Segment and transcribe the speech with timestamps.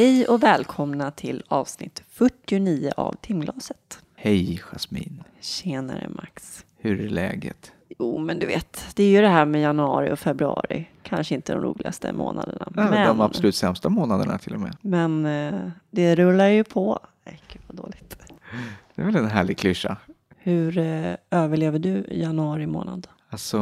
[0.00, 3.98] Hej och välkomna till avsnitt 49 av timglaset.
[4.16, 6.64] Hej Jasmin, Tjenare Max.
[6.78, 7.72] hur är läget?
[7.98, 10.88] Jo, men du vet, det är ju det här med januari och februari.
[11.02, 12.72] Kanske inte de roligaste månaderna.
[12.76, 14.76] Ja, men De absolut sämsta månaderna till och med.
[14.80, 16.98] men eh, det rullar ju på.
[17.24, 18.16] Nej, gud vad dåligt.
[18.94, 19.96] Det är väl en härlig klyscha.
[20.36, 23.06] Hur eh, överlever du januari månad?
[23.30, 23.58] Alltså,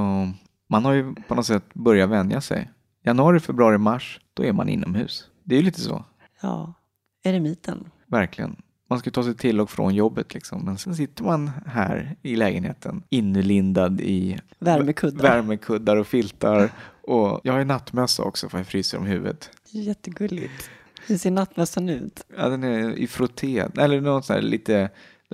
[0.68, 2.70] man har ju på något sätt börjat vänja sig.
[3.02, 5.28] Januari, februari, mars, då är man inomhus.
[5.44, 6.05] Det är ju lite så,
[6.41, 6.74] Ja,
[7.23, 7.91] eremiten.
[8.06, 8.56] verkligen.
[8.91, 10.64] Man ska ta sig till och från jobbet liksom.
[10.64, 15.23] Men sen sitter man här i lägenheten inlindad i Värmekuddar.
[15.23, 16.70] värmekuddar och filtar.
[17.02, 19.50] Och jag har ju nattmössa också för jag fryser om huvudet.
[19.70, 20.70] Jättegulligt.
[21.06, 22.25] Hur ser nattmössan ut?
[22.36, 24.91] Ja, den är i frotté, eller något sånt lite,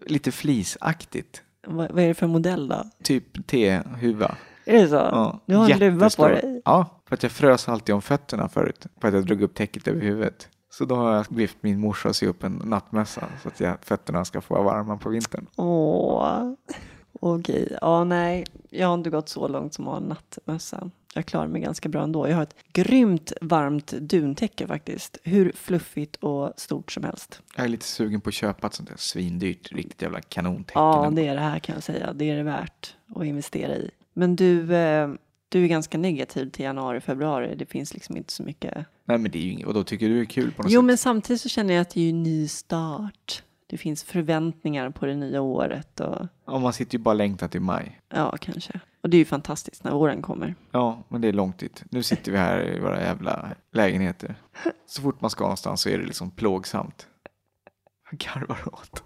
[0.06, 1.42] lite flisaktigt.
[1.66, 2.84] Vad, vad är det för modell då?
[3.02, 4.34] Typ tehuva.
[4.64, 4.94] Är det så?
[4.94, 6.62] Ja, du har en luva på dig.
[6.64, 8.86] Ja, för att jag frös alltid om fötterna förut.
[9.00, 10.48] För att jag drog upp täcket över huvudet.
[10.78, 13.76] Så då har jag bett min morsa att sy upp en nattmössa så att jag,
[13.82, 15.46] fötterna ska få vara varma på vintern.
[15.56, 16.52] Åh,
[17.20, 17.78] okej.
[17.80, 20.90] Ja, nej, jag har inte gått så långt som att ha en nattmössa.
[21.14, 22.28] Jag klarar mig ganska bra ändå.
[22.28, 25.18] Jag har ett grymt varmt duntäcke faktiskt.
[25.22, 27.40] Hur fluffigt och stort som helst.
[27.56, 30.78] Jag är lite sugen på att köpa ett sånt där svindyrt, riktigt jävla kanontäcke.
[30.78, 32.12] Ja, det är det här kan jag säga.
[32.12, 33.90] Det är det värt att investera i.
[34.12, 35.08] Men du, eh,
[35.58, 37.54] du är ganska negativ till januari, februari.
[37.56, 38.74] Det finns liksom inte så mycket.
[39.04, 40.72] Nej men det är ju inget, och då tycker du det är kul på något
[40.72, 40.84] Jo, sätt?
[40.86, 43.42] men samtidigt så känner jag att det är ju en ny start.
[43.66, 47.48] Det finns förväntningar på det nya året och Ja, man sitter ju bara och längtar
[47.48, 48.00] till maj.
[48.14, 48.80] ja, kanske.
[49.02, 50.54] Och det är ju fantastiskt när våren kommer.
[50.70, 51.84] Ja, men det är långt dit.
[51.90, 54.34] Nu sitter vi här i våra jävla lägenheter.
[54.86, 57.06] Så fort man ska någonstans så är det liksom plågsamt.
[58.10, 59.02] Jag garvar åt.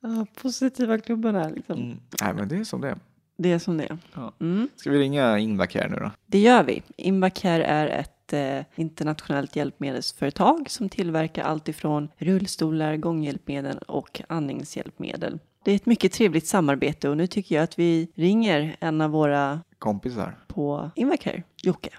[0.00, 1.78] Ja, positiva klubben här liksom.
[1.82, 1.98] Mm.
[2.22, 2.98] Nej men det är som det är.
[3.38, 3.98] Det är som det är.
[4.14, 4.32] Ja.
[4.40, 4.68] Mm.
[4.76, 6.10] Ska vi ringa Invacare nu då?
[6.26, 6.82] Det gör vi.
[6.96, 15.38] Invacare är ett eh, internationellt hjälpmedelsföretag som tillverkar allt ifrån rullstolar, gånghjälpmedel och andningshjälpmedel.
[15.64, 19.10] Det är ett mycket trevligt samarbete och nu tycker jag att vi ringer en av
[19.10, 20.38] våra Kompisar.
[20.48, 21.90] på Invacare, Jocke.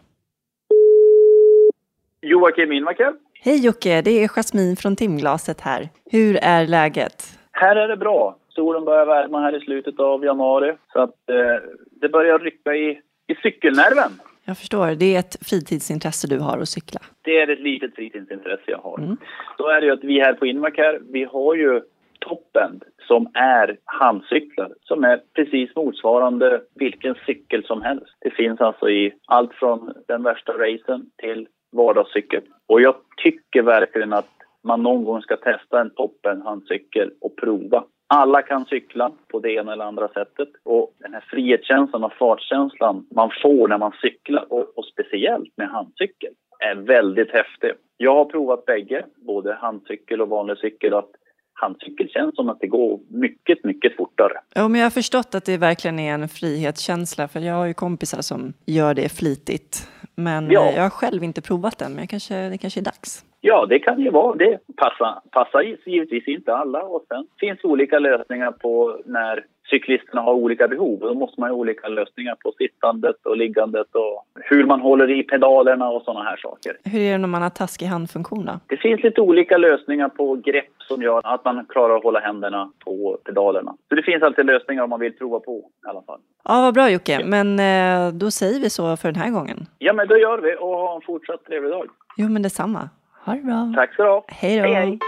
[2.22, 3.14] Joakim Invaker.
[3.42, 5.90] Hej Jocke, det är Jasmin från Timglaset här.
[6.12, 7.40] Hur är läget?
[7.52, 8.38] Här är det bra.
[8.58, 10.76] Solen börjar värma här i slutet av januari.
[10.94, 11.70] Så att eh,
[12.02, 12.90] det börjar rycka i,
[13.28, 14.12] i cykelnerven.
[14.46, 17.00] Jag förstår, det är ett fritidsintresse du har att cykla.
[17.22, 19.18] Det är ett litet fritidsintresse jag har.
[19.58, 21.82] Då är det ju att vi här på Invacare, vi har ju
[22.20, 28.16] Topend som är handcyklar som är precis motsvarande vilken cykel som helst.
[28.20, 32.42] Det finns alltså i allt från den värsta racen till vardagscykel.
[32.68, 34.30] Och jag tycker verkligen att
[34.64, 37.84] man någon gång ska testa en Topend handcykel och prova.
[38.10, 43.08] Alla kan cykla på det ena eller andra sättet och den här frihetskänslan och fartkänslan
[43.16, 47.72] man får när man cyklar och, och speciellt med handcykel är väldigt häftig.
[47.98, 51.12] Jag har provat bägge, både handcykel och vanlig cykel att
[51.58, 54.34] handcykel känns som att det går mycket, mycket fortare.
[54.56, 57.74] Ja, men jag har förstått att det verkligen är en frihetskänsla, för jag har ju
[57.74, 59.92] kompisar som gör det flitigt.
[60.16, 60.70] Men Ja.
[60.70, 63.24] eh, jag har själv inte provat den, men jag kanske, det kanske är dags.
[63.42, 64.60] Ja, det kan ju vara det.
[64.78, 70.68] Passa, passar givetvis inte alla och sen finns olika lösningar på när cyklisterna har olika
[70.68, 71.00] behov.
[71.00, 75.24] Då måste man ha olika lösningar på sittandet och liggandet och hur man håller i
[75.24, 76.78] pedalerna och sådana här saker.
[76.84, 78.60] Hur är det när man har taskig handfunktion då?
[78.68, 82.72] Det finns lite olika lösningar på grepp som gör att man klarar att hålla händerna
[82.86, 83.76] på pedalerna.
[83.90, 86.20] Så det finns alltid lösningar om man vill prova på i alla fall.
[86.44, 89.66] Ja, vad bra Jocke, men eh, då säger vi så för den här gången.
[89.78, 91.88] Ja, men då gör vi och ha en fortsatt trevlig dag.
[92.18, 92.90] Jo, men detsamma.
[93.26, 93.74] Ha det bra.
[93.76, 94.26] Tack ska du ha.
[94.28, 94.64] Hej då.
[94.64, 95.00] Hej, hej.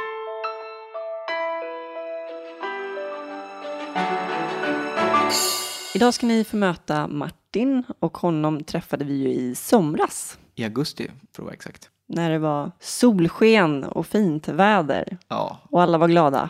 [5.96, 10.40] Idag ska ni få möta Martin och honom träffade vi ju i somras.
[10.56, 11.90] I augusti, för att vara exakt.
[12.08, 16.50] När det var solsken och fint väder Ja, och alla var glada.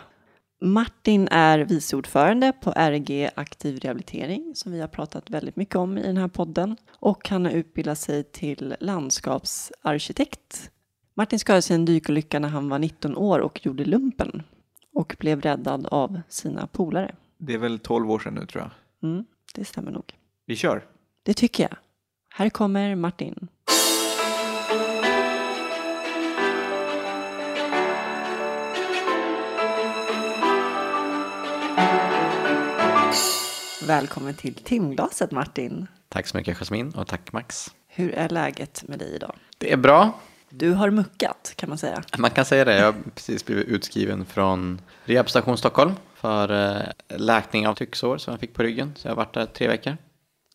[0.62, 6.02] Martin är viceordförande på RG Aktiv Rehabilitering som vi har pratat väldigt mycket om i
[6.02, 10.70] den här podden och han har utbildat sig till landskapsarkitekt.
[11.14, 14.42] Martin skadade sig i en dykolycka när han var 19 år och gjorde lumpen
[14.94, 17.14] och blev räddad av sina polare.
[17.38, 18.70] det är väl 12 år sedan nu tror jag.
[19.02, 19.24] Mm,
[19.54, 20.12] det stämmer nog.
[20.46, 20.86] Vi kör.
[21.22, 21.76] Det tycker jag.
[22.34, 23.48] Här kommer Martin.
[33.86, 35.86] Välkommen till timglaset Martin.
[36.08, 37.66] Tack så mycket Jasmin och tack Max.
[37.88, 39.36] Hur är läget med dig idag?
[39.58, 40.20] Det är bra.
[40.50, 42.02] Du har muckat kan man säga.
[42.18, 42.76] Man kan säga det.
[42.76, 46.82] Jag har precis blivit utskriven från Rehabstation Stockholm för eh,
[47.18, 48.92] läkning av trycksår som jag fick på ryggen.
[48.96, 49.96] Så jag har varit där tre veckor.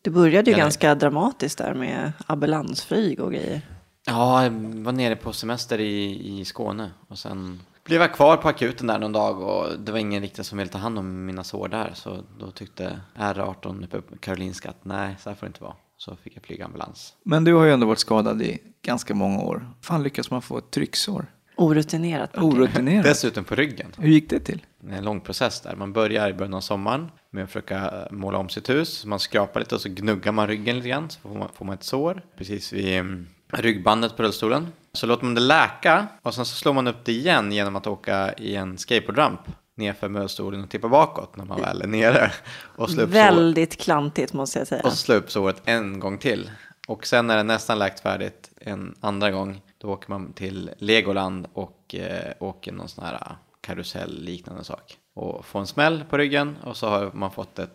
[0.02, 3.60] Det började ju Eller- ganska dramatiskt där med ambulansflyg och grejer.
[4.06, 4.50] Ja, jag
[4.84, 8.98] var nere på semester i, i Skåne och sen blev jag kvar på akuten där
[8.98, 11.90] någon dag och det var ingen riktigt som ville ta hand om mina sår där
[11.94, 15.74] så då tyckte R18 på Karolinska att nej, så här får det inte vara.
[15.96, 17.14] Så fick jag flyga ambulans.
[17.22, 19.70] Men du har ju ändå varit skadad i ganska många år.
[19.80, 21.26] Fan lyckas man få ett trycksår?
[21.56, 22.36] Orutinerat.
[22.36, 22.60] Martin.
[22.60, 23.04] Orutinerat.
[23.04, 23.92] Dessutom på ryggen.
[23.98, 24.62] Hur gick det till?
[24.80, 25.76] Det är en lång process där.
[25.76, 29.04] Man börjar i början av sommaren med att försöka måla om sitt hus.
[29.04, 31.74] Man skrapar lite och så gnuggar man ryggen lite grann så får man, får man
[31.74, 34.66] ett sår precis vid mm, ryggbandet på rullstolen.
[34.92, 37.86] Så låter man det läka och sen så slår man upp det igen genom att
[37.86, 39.40] åka i en skateboardramp
[39.76, 42.32] nerför med rullstolen och tippa bakåt när man väl är nere.
[42.76, 44.82] Och slå upp, Väldigt klantigt måste jag säga.
[44.82, 46.50] och slå upp såret en gång till.
[46.88, 51.46] Och sen när det nästan läkt färdigt en andra gång då åker man till Legoland
[51.52, 54.96] och eh, åker någon sån här karusell liknande sak.
[55.14, 57.70] Och får en smäll på ryggen och så har man fått ett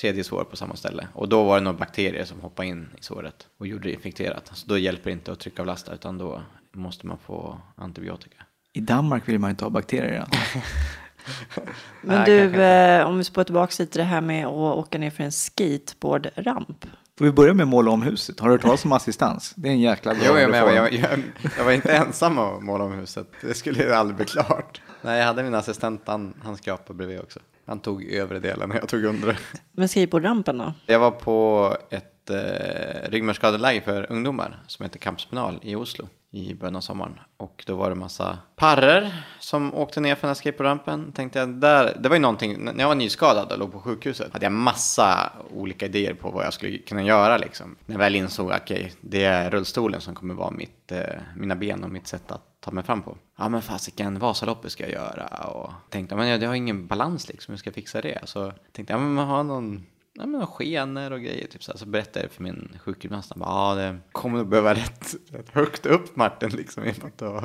[0.00, 1.08] tredje sår på samma ställe.
[1.14, 4.50] Och då var det några bakterier som hoppade in i såret och gjorde det infekterat.
[4.54, 6.42] Så då hjälper det inte att trycka och lasta utan då
[6.72, 8.36] måste man få antibiotika.
[8.72, 10.26] I Danmark vill man inte ha bakterier.
[12.00, 14.98] Men Nej, du, eh, om vi spår tillbaka lite till det här med att åka
[14.98, 16.84] ner för en skateboardramp.
[17.18, 18.40] Får vi börja med att måla om huset?
[18.40, 19.52] Har du hört talas om assistans?
[19.56, 20.76] Det är en jäkla bra Jo, jag, men jag, reform.
[20.76, 21.22] jag, jag,
[21.58, 23.26] jag var inte ensam att måla om huset.
[23.40, 24.80] Det skulle ju aldrig bli klart.
[25.02, 27.40] Nej, jag hade min assistent, han, han skrapade bredvid också.
[27.66, 29.36] Han tog övre delen och jag tog undre.
[29.72, 30.72] Men skateboardrampen då?
[30.86, 36.76] Jag var på ett eh, ryggmärgsskadeläger för ungdomar som heter Kampspinal i Oslo i början
[36.76, 37.20] av sommaren.
[37.36, 41.12] Och då var det massa parrer som åkte ner för den här skateboardrampen.
[41.12, 44.32] Tänkte jag, där, det var ju någonting, när jag var nyskadad och låg på sjukhuset
[44.32, 47.76] hade jag massa olika idéer på vad jag skulle kunna göra liksom.
[47.86, 50.98] När jag väl insåg okej, okay, det är rullstolen som kommer vara mitt, eh,
[51.36, 53.16] mina ben och mitt sätt att ta mig fram på.
[53.38, 57.28] Ja men fasiken, Vasaloppet ska jag göra och tänkte men jag, jag har ingen balans
[57.28, 58.18] liksom, hur ska jag fixa det?
[58.24, 61.46] Så tänkte jag, men man har någon nej, men skenor och grejer.
[61.46, 61.78] Typ så, här.
[61.78, 63.30] så berättade jag för min sjukgymnast.
[63.30, 66.48] Han bara, Ja, det kommer nog behöva rätt, rätt högt upp Martin.
[66.50, 67.42] Liksom, att då-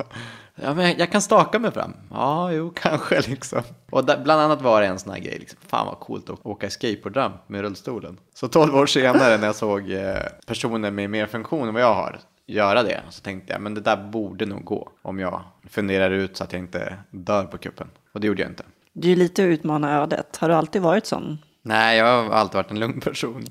[0.54, 1.92] ja, men jag kan staka mig fram.
[2.10, 3.62] Ja, jo, kanske liksom.
[3.90, 5.38] Och där, bland annat var det en sån här grej.
[5.38, 8.18] Liksom, Fan vad coolt att åka skateboardramp med rullstolen.
[8.34, 10.16] Så 12 år senare när jag såg eh,
[10.46, 13.00] personer med mer funktion än vad jag har göra det.
[13.10, 14.88] Så tänkte jag, men det där borde nog gå.
[15.02, 17.90] Om jag funderar ut så att jag inte dör på kuppen.
[18.12, 18.64] Och det gjorde jag inte.
[18.92, 20.36] Du är ju lite att utmana ödet.
[20.36, 21.38] Har du alltid varit sån?
[21.62, 23.46] Nej, jag har alltid varit en lugn person.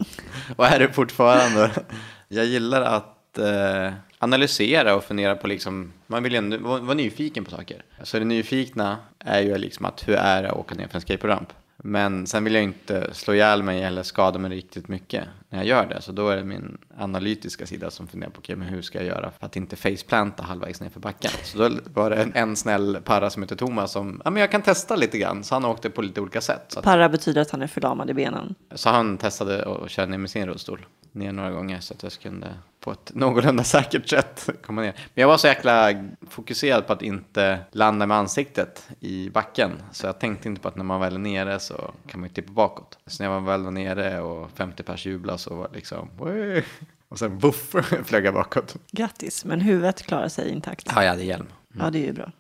[0.55, 1.71] Och är det fortfarande.
[2.27, 7.45] Jag gillar att eh, analysera och fundera på liksom, man vill ju ändå vara nyfiken
[7.45, 7.83] på saker.
[8.03, 11.01] Så det nyfikna är ju liksom att hur är det att åka ner för en
[11.01, 11.53] skateboardramp?
[11.77, 15.67] Men sen vill jag inte slå ihjäl mig eller skada mig riktigt mycket när jag
[15.67, 16.01] gör det.
[16.01, 19.07] Så då är det min analytiska sida som funderar på okay, men hur ska jag
[19.07, 21.31] göra för att inte faceplanta halvvägs ner för backen.
[21.43, 24.51] Så då var det en, en snäll parra som heter Thomas som, ja men jag
[24.51, 25.43] kan testa lite grann.
[25.43, 26.65] Så han åkte på lite olika sätt.
[26.67, 28.55] Så att Parra betyder att han är förlamad i benen.
[28.71, 32.11] så han testade att köra ner med sin rullstol ner några gånger så att jag
[32.11, 34.93] kunde på ett någorlunda säkert sätt komma ner.
[35.13, 39.71] Men jag var så jäkla fokuserad på att inte landa med ansiktet i backen.
[39.91, 42.33] Så jag tänkte inte på att när man väl är nere så kan man ju
[42.33, 42.97] tippa bakåt.
[43.05, 46.63] Så när jag väl var nere och 50 pers jublade så var liksom "Wey!"
[47.09, 48.75] och sen voff flög jag bakåt.
[48.91, 50.87] Grattis, men huvudet klarar sig intakt.
[50.95, 51.47] Ja, jag hade hjälm.
[51.79, 52.31] Ja, det är ju bra.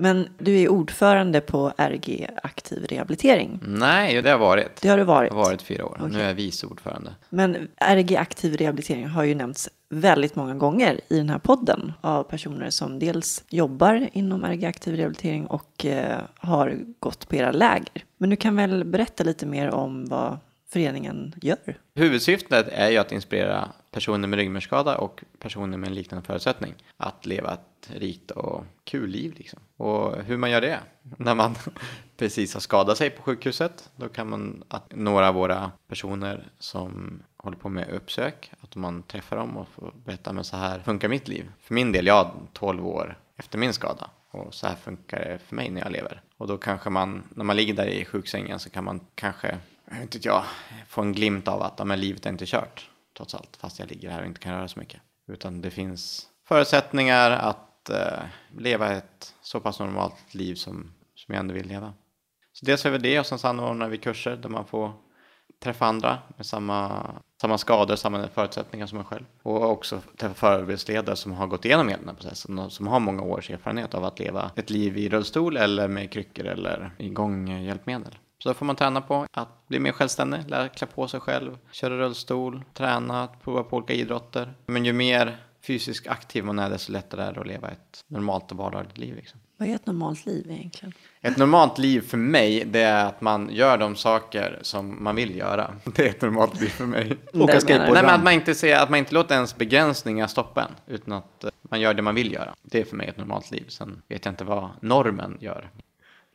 [0.00, 3.60] Men du är ordförande på RG Aktiv Rehabilitering.
[3.66, 4.80] Nej, det har jag varit.
[4.82, 5.30] Det har du varit.
[5.30, 5.96] Jag har varit fyra år.
[6.00, 6.20] Nu Okej.
[6.22, 7.10] är jag vice ordförande.
[7.28, 12.22] Men RG Aktiv Rehabilitering har ju nämnts väldigt många gånger i den här podden av
[12.22, 18.04] personer som dels jobbar inom RG Aktiv Rehabilitering och eh, har gått på era läger.
[18.18, 20.38] Men du kan väl berätta lite mer om vad
[20.72, 21.78] föreningen gör?
[21.94, 27.26] Huvudsyftet är ju att inspirera personer med ryggmärgsskada och personer med en liknande förutsättning att
[27.26, 29.34] leva ett rikt och kul liv.
[29.36, 29.60] Liksom.
[29.76, 31.54] Och hur man gör det när man
[32.16, 33.90] precis har skadat sig på sjukhuset.
[33.96, 39.02] Då kan man, att några av våra personer som håller på med uppsök, att man
[39.02, 41.50] träffar dem och får berätta, men så här funkar mitt liv.
[41.60, 44.10] För min del, jag har 12 år efter min skada.
[44.30, 46.22] Och så här funkar det för mig när jag lever.
[46.36, 49.58] Och då kanske man, när man ligger där i sjuksängen så kan man kanske,
[50.02, 50.44] inte jag,
[50.88, 52.90] få en glimt av att men livet är inte kört.
[53.16, 55.00] Trots allt, fast jag ligger här och inte kan röra så mycket.
[55.28, 58.22] Utan det finns förutsättningar att eh,
[58.56, 61.92] leva ett så pass normalt liv som, som jag ändå vill leva.
[62.52, 64.92] Så dels är det det och sen så anordnar vi kurser där man får
[65.62, 67.06] träffa andra med samma,
[67.40, 69.24] samma skador, samma förutsättningar som en själv.
[69.42, 73.00] Och också träffa förarbetsledare som har gått igenom hela den här processen och som har
[73.00, 77.08] många års erfarenhet av att leva ett liv i rullstol eller med kryckor eller i
[77.08, 78.18] gånghjälpmedel.
[78.42, 81.58] Så då får man träna på att bli mer självständig, lära klä på sig själv,
[81.70, 84.54] köra rullstol, träna, prova på olika idrotter.
[84.66, 88.50] Men ju mer fysiskt aktiv man är, desto lättare är det att leva ett normalt
[88.50, 89.16] och vardagligt liv.
[89.16, 89.40] Liksom.
[89.56, 90.92] Vad är ett normalt liv egentligen?
[91.20, 95.36] Ett normalt liv för mig, det är att man gör de saker som man vill
[95.36, 95.74] göra.
[95.84, 97.16] Det är ett normalt liv för mig.
[97.34, 97.92] Åka skateboard.
[97.94, 101.12] Nej, men att man inte ser, att man inte låter ens begränsningar stoppa en, utan
[101.12, 102.54] att eh, man gör det man vill göra.
[102.62, 103.64] Det är för mig ett normalt liv.
[103.68, 105.70] Sen vet jag inte vad normen gör.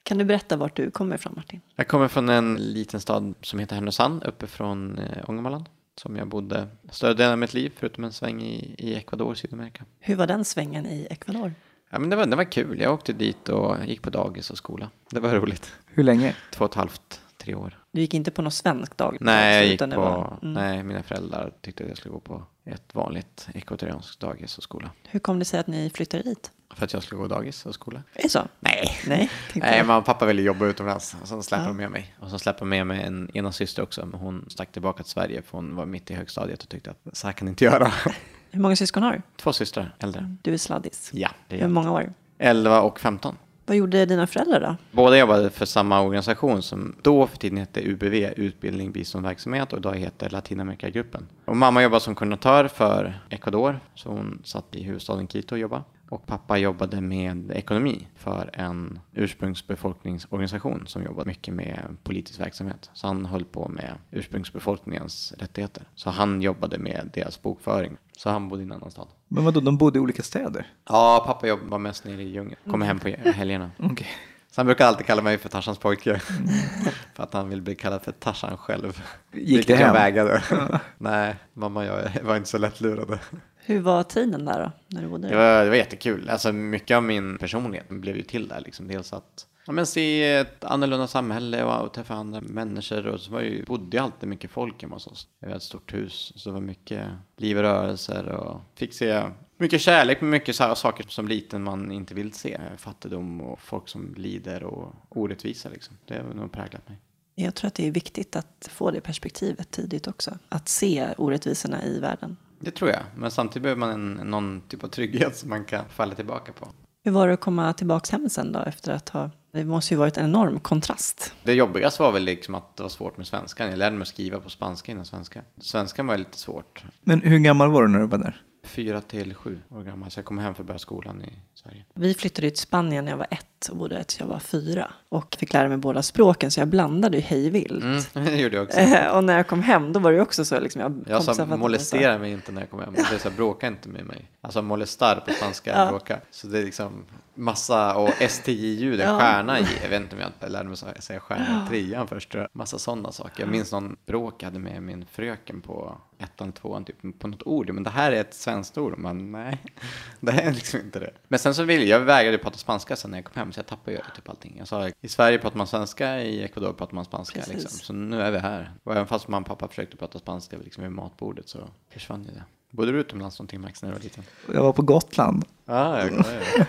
[0.06, 1.62] Kan du berätta vart du kommer ifrån Martin?
[1.76, 5.70] Jag kommer från en liten stad som heter Härnösand, uppe från eh, Ångermanland.
[5.98, 9.86] Som jag bodde större delen av mitt liv, förutom en sväng i, i Ecuador, Sydamerika.
[10.00, 11.54] Hur var den svängen i Ecuador?
[11.90, 12.80] Ja, men det, var, det var kul.
[12.82, 14.90] Jag åkte dit och gick på dagis och skola.
[15.10, 15.74] Det var roligt.
[15.86, 16.36] Hur länge?
[16.54, 17.80] Två och ett halvt, tre år.
[17.92, 19.18] Du gick inte på något svenskt dag?
[19.22, 20.54] Nej, jag gick på, var- mm.
[20.54, 24.92] nej, mina föräldrar tyckte att jag skulle gå på ett vanligt ekvatorianskt dagis och skola.
[25.10, 26.52] Hur kom det sig att ni flyttade dit?
[26.74, 28.04] För att jag skulle gå dagis och skola.
[28.14, 28.40] Är så?
[28.60, 28.98] Nej.
[29.08, 31.16] Nej, Nej, mamma och pappa ville jobba utomlands.
[31.22, 31.68] Och så släppte Ja.
[31.68, 32.16] de med mig.
[32.20, 34.06] Och så släppte de med mig en ena syster också.
[34.06, 37.18] Men hon stack tillbaka till Sverige för hon var mitt i högstadiet och tyckte att
[37.18, 37.92] så här kan ni inte göra.
[38.52, 39.22] Hur många syskon har du?
[39.38, 40.36] Två systrar, äldre.
[40.42, 41.10] Du är sladdis.
[41.14, 42.14] Ja, det är Hur många år?
[42.38, 43.38] 11 och 15.
[43.68, 44.76] Vad gjorde dina föräldrar då?
[44.92, 49.80] Båda jobbade för samma organisation som då för tiden hette UBV, Utbildning, Bistånd, Verksamhet och
[49.80, 51.28] idag heter Latinamerikagruppen.
[51.46, 55.84] Och mamma jobbade som koordinatör för Ecuador, så hon satt i huvudstaden Quito och jobbade.
[56.10, 62.90] Och pappa jobbade med ekonomi för en ursprungsbefolkningsorganisation som jobbade mycket med politisk verksamhet.
[62.94, 65.84] Så han höll på med ursprungsbefolkningens rättigheter.
[65.96, 67.98] Så han jobbade med deras bokföring.
[68.18, 69.08] Så han bodde i en annan stad.
[69.28, 70.68] Men vadå, de bodde i olika städer?
[70.90, 72.56] Ja, pappa jobbade mest nere i djungeln.
[72.72, 73.72] Kommer hem på helgerna.
[73.80, 74.08] Okej.
[74.52, 76.20] Så han brukar alltid kalla mig för Tarzans pojke.
[77.14, 79.04] för att han vill bli kallad för Tarzan själv.
[79.32, 79.94] Gick det Vilket jag hem?
[79.94, 80.44] vägrade.
[80.98, 83.20] Nej, mamma och jag var inte så lättlurade.
[83.66, 86.30] Hur var tiden där då, när du bodde Det var, det var jättekul.
[86.30, 88.62] Alltså mycket av min personlighet blev ju till där.
[88.62, 88.88] Liksom.
[88.88, 93.08] Dels att ja, men se ett annorlunda samhälle och, och träffa andra människor.
[93.08, 95.28] Och så var ju, bodde ju alltid mycket folk hemma hos oss.
[95.40, 96.34] Vi hade ett stort hus.
[96.36, 97.08] Så det var mycket
[97.38, 98.28] liv och rörelser.
[98.28, 99.24] Och fick se
[99.58, 102.60] mycket kärlek, men mycket så saker som liten man inte vill se.
[102.78, 105.70] Fattigdom och folk som lider och orättvisa.
[105.70, 105.98] Liksom.
[106.06, 106.98] Det har nog präglat mig.
[107.36, 110.38] Jag tror att det är viktigt att få det perspektivet tidigt också.
[110.50, 112.38] Att se orättvisorna i världen.
[112.60, 113.00] Det tror jag.
[113.16, 116.68] Men samtidigt behöver man en, någon typ av trygghet som man kan falla tillbaka på.
[117.04, 119.32] Hur var det att komma tillbaka hem sen då efter att ha...
[119.52, 121.34] Det måste ju varit en enorm kontrast.
[121.44, 123.70] Det jobbigaste var väl liksom att det var svårt med svenskan.
[123.70, 125.42] Jag lärde mig att skriva på spanska innan svenska.
[125.62, 126.84] Svenskan var lite svårt.
[127.02, 128.42] Men hur gammal var du när du var där?
[128.64, 130.12] Fyra till sju år gammal.
[130.12, 131.34] Så jag kom hem för att börja skolan i
[131.66, 131.86] Sverige.
[131.94, 134.92] Vi flyttade till Spanien när jag var ett och bodde tills jag var fyra.
[135.10, 137.84] Och fick lära mig båda språken så jag blandade ju hej vilt.
[137.84, 138.80] Mm, det gjorde jag också.
[139.14, 140.82] och när jag kom hem då var det också så liksom.
[140.82, 142.96] Jag, Jag sa molestera mig inte när jag kom hem.
[143.12, 144.32] Jag sa bråka inte med mig.
[144.42, 145.90] Alltså molestar på spanska Ja.
[145.90, 146.20] bråka.
[146.32, 149.20] Så det är liksom massa och STJ-ljud, en Ja.
[149.20, 149.66] stjärna i.
[149.84, 152.32] Jag vet inte om jag lärde mig att säga stjärna i trean först.
[152.32, 152.50] tror jag.
[152.54, 153.44] Massa sådana saker.
[153.44, 157.44] Jag minns någon bråk jag hade med min fröken på ettan, tvåan, typ på något
[157.44, 157.70] ord.
[157.70, 158.98] Men det här är ett svenskt ord.
[158.98, 159.64] Men nej,
[160.20, 161.12] det är liksom inte det.
[161.28, 163.52] Men sen så ville jag, jag vägrade prata spanska sen när jag kom hem.
[163.52, 164.56] Så jag tappade ju typ allting.
[164.58, 167.40] Jag sa i Sverige pratar man svenska, i Ecuador pratar man spanska.
[167.40, 167.54] Precis.
[167.56, 167.80] Liksom.
[167.80, 168.72] Så nu är vi här.
[168.84, 172.32] Och även fast mamma och pappa försökte prata spanska liksom vid matbordet så försvann ju
[172.32, 172.44] det.
[172.72, 174.24] Bodde du utomlands någonting Max när du var liten?
[174.54, 175.46] Jag var på Gotland.
[175.66, 176.24] Ah, ja,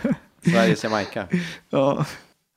[0.04, 0.12] ja.
[0.42, 1.28] Sveriges Jamaica.
[1.70, 2.06] Ja.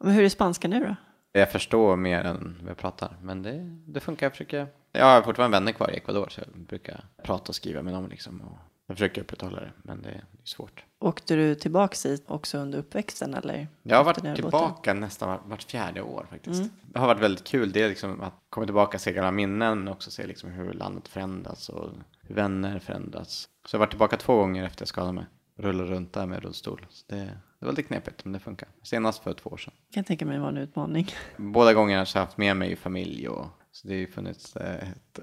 [0.03, 0.95] Men hur är spanska nu då?
[1.31, 4.25] Jag förstår mer än vad jag pratar, men det, det funkar.
[4.25, 4.67] Jag försöker.
[4.91, 8.09] Jag har fortfarande vänner kvar i Ecuador, så jag brukar prata och skriva med dem
[8.09, 8.41] liksom.
[8.41, 8.57] Och
[8.87, 10.83] jag försöker upprätthålla det, men det är svårt.
[10.99, 13.67] Åkte du tillbaka hit också under uppväxten eller?
[13.83, 16.63] Jag har varit tillbaka nästan vart, vart fjärde år faktiskt.
[16.81, 17.71] Det har varit väldigt kul.
[17.71, 20.73] Det är liksom att komma tillbaka och se gamla minnen, men också se liksom hur
[20.73, 21.89] landet förändras och
[22.21, 23.49] hur vänner förändras.
[23.65, 25.25] Så jag har varit tillbaka två gånger efter jag skadade mig.
[25.57, 26.85] Rullar runt där med rullstol.
[26.89, 28.69] Så det, det var lite knepigt, men det funkar.
[28.83, 29.73] Senast för två år sedan.
[29.93, 31.07] Kan jag tänka mig var en utmaning.
[31.37, 34.55] Båda gångerna så har jag haft med mig familj och så det har ju funnits
[34.55, 35.19] eh, ett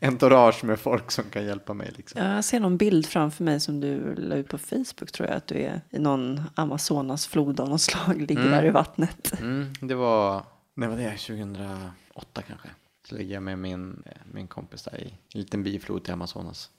[0.00, 2.22] entourage med folk som kan hjälpa mig liksom.
[2.22, 5.36] Jag ser någon bild framför mig som du la ut på Facebook tror jag.
[5.36, 8.20] Att du är i någon Amazonasflod av något slag.
[8.20, 8.50] Ligger Mm.
[8.52, 9.40] där i vattnet.
[9.40, 10.42] Mm, det var,
[10.74, 11.10] när var det?
[11.10, 12.68] 2008 kanske.
[13.08, 14.02] Så ligger jag med min,
[14.32, 16.70] min kompis där i en liten biflod till Amazonas.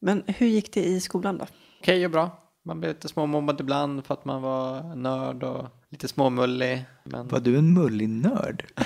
[0.00, 1.46] Men hur gick det i skolan då?
[1.80, 2.42] Okej och bra.
[2.66, 6.84] Man blev lite småmobbad ibland för att man var nörd och lite småmullig.
[7.04, 8.64] Men, Var du en mullig nörd?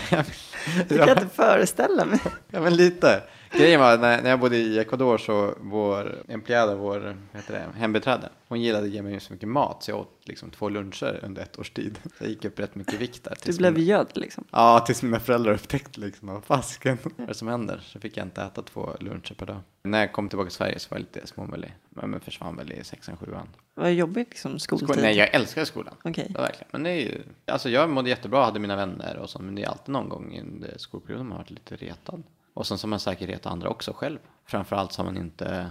[0.89, 2.21] Det kan jag inte föreställa mig.
[2.51, 3.23] Ja men lite.
[3.53, 7.79] Grejen var när, när jag bodde i Ecuador så vår empleada, vår vad heter det,
[7.79, 11.21] hembiträde, hon gillade att ge mig så mycket mat så jag åt liksom två luncher
[11.23, 11.99] under ett års tid.
[12.03, 13.37] Så jag gick upp rätt mycket vikt där.
[13.45, 14.45] Du blev mina- gödd liksom.
[14.51, 17.81] Ja, tills mina föräldrar upptäckte liksom vad fasken vad det som händer.
[17.87, 19.61] Så fick jag inte äta två luncher per dag.
[19.83, 21.75] När jag kom tillbaka till Sverige så var jag lite småmullig.
[21.91, 23.49] Men försvann väl i sexan, sjuan.
[23.75, 24.89] Vad jobbigt liksom skoltid.
[24.89, 25.95] Skol- Nej, jag älskar skolan.
[26.05, 26.31] Okej.
[26.35, 26.69] Ja, verkligen.
[26.73, 29.63] Men det är ju, alltså jag mådde jättebra, hade mina vänner och så, men det
[29.63, 32.23] är alltid någon gång under skolperioden man har varit lite retad.
[32.61, 34.19] Och sen man säkert retat andra också själv.
[34.45, 35.71] Framförallt så man inte,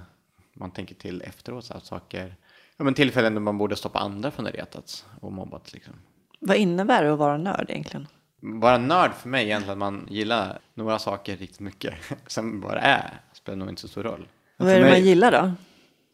[0.54, 2.36] man tänker till efteråt så saker,
[2.78, 5.94] ja men tillfällen då man borde stoppa andra från att retats och mobbats liksom.
[6.40, 8.08] Vad innebär det att vara nörd egentligen?
[8.40, 11.94] Vara nörd för mig egentligen att man gillar några saker riktigt mycket.
[12.28, 14.28] Sen vad det är spelar nog inte så stor roll.
[14.58, 15.52] Vad är det mig- man gillar då?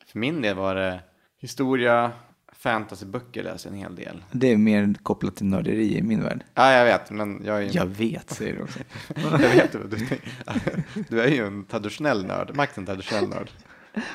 [0.08, 1.00] För min del var det
[1.40, 2.12] historia,
[2.58, 4.24] fantasyböcker läser en hel del.
[4.32, 6.44] Det är mer kopplat till nörderi i min värld.
[6.54, 7.70] Ja, jag vet, men jag är ju...
[7.70, 8.80] Jag vet, säger du också.
[9.32, 9.98] jag vet du.
[11.10, 12.56] Du är ju en traditionell nörd.
[12.56, 13.50] Max är en traditionell nörd.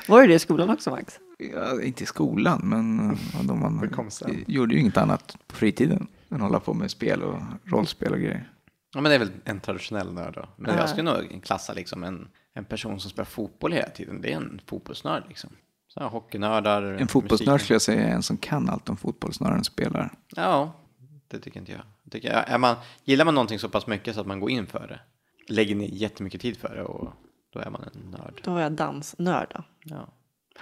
[0.07, 1.19] Var det det i skolan också Max?
[1.53, 3.89] Ja, inte i skolan, men vadå, man
[4.47, 8.49] gjorde ju inget annat på fritiden än hålla på med spel och rollspel och grejer.
[8.93, 10.49] Ja, men det är väl en traditionell nörd då.
[10.57, 10.79] Men Ja.
[10.79, 14.21] jag skulle nog klassa liksom en, en person som spelar fotboll hela tiden.
[14.21, 15.49] Det är en fotbollsnörd liksom.
[15.93, 16.81] Så hockeynördar.
[16.83, 20.11] En fotbollsnörd skulle jag säga är en som kan allt om fotboll snarare än spelar.
[20.35, 20.73] Ja,
[21.27, 21.81] det tycker inte jag.
[22.03, 24.67] jag tycker, är man, gillar man någonting så pass mycket så att man går in
[24.67, 24.99] för det.
[25.53, 27.13] Lägger ner jättemycket tid för det och
[27.53, 28.41] då är man en nörd.
[28.43, 29.63] Då var jag dansnörd då.
[29.83, 30.07] Ja.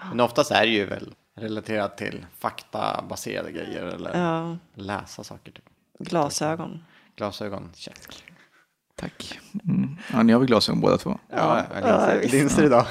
[0.09, 5.51] Men oftast är det ju väl relaterat till faktabaserade grejer eller Ja, läsa saker.
[5.51, 5.65] Typ.
[5.99, 6.83] glasögon.
[7.15, 8.23] Glasögon, check.
[8.95, 9.39] Tack.
[9.65, 9.97] Mm.
[10.13, 11.19] Ja, ni har väl glasögon båda två?
[11.29, 12.33] Ja, Ja, linser, visst.
[12.33, 12.85] linser idag.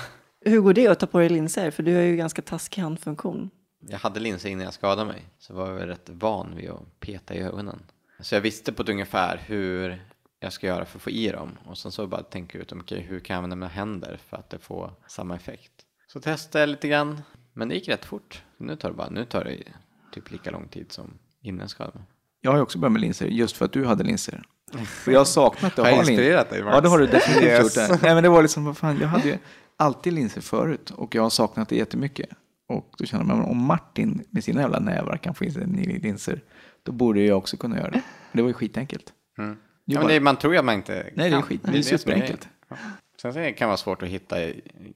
[0.49, 1.71] Hur går det att ta på dig linser?
[1.71, 3.51] För du har ju ganska taskig handfunktion.
[3.81, 7.35] Jag hade linser innan jag skadade mig, så var jag rätt van vid att peta
[7.35, 7.83] i ögonen.
[8.21, 10.03] Så jag visste på ett ungefär hur
[10.41, 11.51] jag ska göra för att få i dem.
[11.67, 14.51] Och sen så bara tänka ut, okej, hur kan jag använda mina händer för att
[14.51, 15.73] det får samma effekt?
[16.13, 18.43] Så testade jag lite grann, men det gick rätt fort.
[18.57, 19.57] Nu tar det bara, nu tar det
[20.13, 21.11] typ lika lång tid som
[21.43, 22.07] innan jag skadade mig.
[22.41, 24.43] Jag har ju också börjat med linser, just för att du hade linser.
[24.87, 26.13] För jag har saknat att Har jag ha linser.
[26.13, 26.75] inspirerat dig, Max?
[26.75, 27.63] Ja, det har du definitivt Yes.
[27.77, 27.89] gjort.
[27.89, 27.99] Det.
[28.03, 29.39] Nej, men det var liksom, vad fan, jag hade ju
[29.79, 32.29] alltid linser förut och jag har saknat det jättemycket.
[32.69, 35.99] Och då känner man, om Martin med sina jävla nävar kan få in sig i
[35.99, 36.41] linser,
[36.83, 38.03] då borde jag också kunna göra det.
[38.33, 39.13] Det var ju skitenkelt.
[39.39, 39.57] Mm.
[39.85, 41.43] Det Ja, men det, man tror ju att man inte Nej, det är kan.
[41.43, 41.61] skit.
[41.65, 42.49] Det är som superenkelt.
[42.69, 42.85] grejen.
[43.23, 43.33] Ja.
[43.33, 44.37] Sen kan det vara svårt att hitta,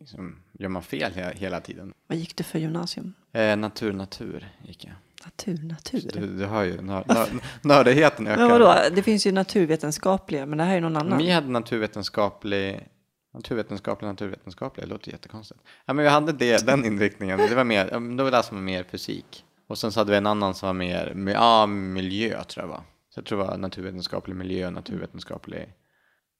[0.00, 1.92] liksom, gör man fel hela, hela tiden?
[2.06, 3.14] Vad gick du för gymnasium?
[3.32, 4.94] Eh, natur, natur gick jag.
[5.24, 6.10] Natur, natur.
[6.14, 7.28] Du, du hör ju, nör, nör,
[7.62, 8.40] nördigheten ökar.
[8.40, 11.18] Men vadå, det finns ju naturvetenskapliga, men det här är någon annan.
[11.18, 12.88] Vi hade naturvetenskaplig,
[13.34, 15.60] naturvetenskaplig, naturvetenskaplig, det låter jättekonstigt.
[15.86, 18.84] Ja, men vi hade det, den inriktningen, det var mer, ja, då läste man mer
[18.84, 19.44] fysik.
[19.66, 22.82] Och sen så hade vi en annan som var mer, ja, miljö tror jag var.
[23.10, 25.68] Så jag tror det var naturvetenskaplig miljö, naturvetenskaplig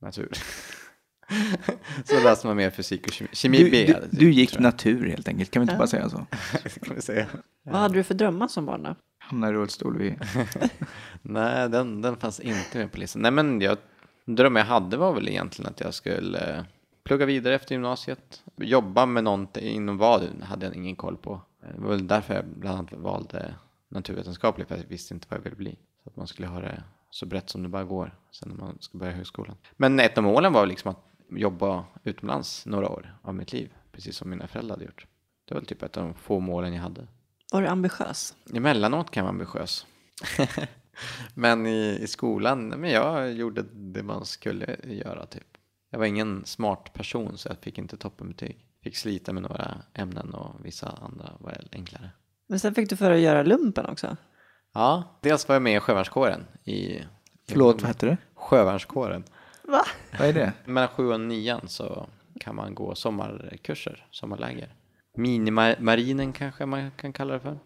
[0.01, 0.31] natur.
[2.05, 3.29] så läste man mer fysik och kemi.
[3.33, 3.85] Kemi Du, B.
[3.87, 6.17] du, hade- du gick natur helt enkelt, kan vi inte bara säga så?
[6.83, 7.27] kan vi säga.
[7.63, 8.95] Vad hade du för drömmar som barn då?
[9.19, 10.15] Hamna i rullstol vid...
[11.23, 13.23] Nej, den, den fanns inte med på listan.
[13.23, 13.79] Nej, men jag,
[14.27, 16.63] drömmen jag hade var väl egentligen att jag skulle eh,
[17.05, 18.45] plugga vidare efter gymnasiet.
[18.57, 21.41] Jobba med någonting inom vad hade jag ingen koll på.
[21.61, 23.55] Det var väl därför jag bland annat valde
[23.89, 25.79] naturvetenskapligt, för jag visste inte vad jag ville bli.
[26.03, 28.79] Så att man skulle ha det så brett som det bara går sen när man
[28.81, 29.57] ska börja högskolan.
[29.77, 34.17] Men ett av målen var liksom att jobba utomlands några år av mitt liv, precis
[34.17, 35.07] som mina föräldrar hade gjort.
[35.45, 37.07] Det var väl typ ett av de få målen jag hade.
[37.53, 38.37] Var du ambitiös?
[38.55, 39.87] Emellanåt kan man vara ambitiös.
[41.35, 45.57] men i, i skolan, men jag gjorde det man skulle göra typ.
[45.93, 48.67] Jag var ingen smart person så jag fick inte toppenbetyg.
[48.83, 52.11] Fick slita med några ämnen och vissa andra var enklare.
[52.49, 54.17] Men sen fick du för att göra lumpen också.
[54.75, 57.01] Ja, dels var jag med i sjövärnskåren i...
[57.49, 58.17] Förlåt, vad hette det?
[58.35, 59.25] Sjövärnskåren.
[59.63, 59.85] Va?
[60.19, 60.53] Vad är det?
[60.65, 62.07] Mellan sju och nian så
[62.41, 64.75] kan man gå sommarkurser, sommarläger.
[65.17, 67.59] Minimarinen kanske man kan kalla det för.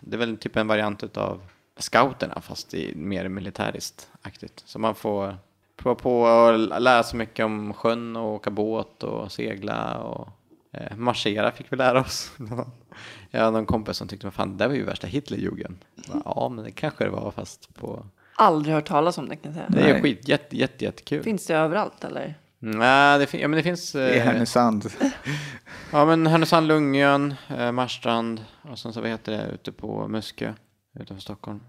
[0.00, 1.42] Det är väl typ en variant av
[1.76, 4.62] scouterna fast i mer militäriskt aktigt.
[4.66, 5.36] Så man får
[5.82, 10.28] prova på att lära sig mycket om sjön och åka båt och segla och
[10.72, 12.32] eh, marschera fick vi lära oss.
[13.30, 15.78] Jag hade någon kompis som tyckte, vad fan, det var ju värsta Hitlerjugend.
[16.24, 18.06] Ja, men det kanske det var fast på...
[18.36, 19.66] Aldrig hört talas om det kan jag säga.
[19.82, 20.02] Det är Nej.
[20.02, 21.22] skit, jätte, jätte, jättekul.
[21.22, 22.34] Finns det överallt eller?
[22.58, 23.94] Nej, det, fin- ja, men det finns...
[23.94, 24.86] Eh, Härnösand.
[25.92, 30.52] Ja men Härnösand, Lungön, eh, Marstrand och sen så vad heter det ute på Muskö
[31.00, 31.60] utanför Stockholm.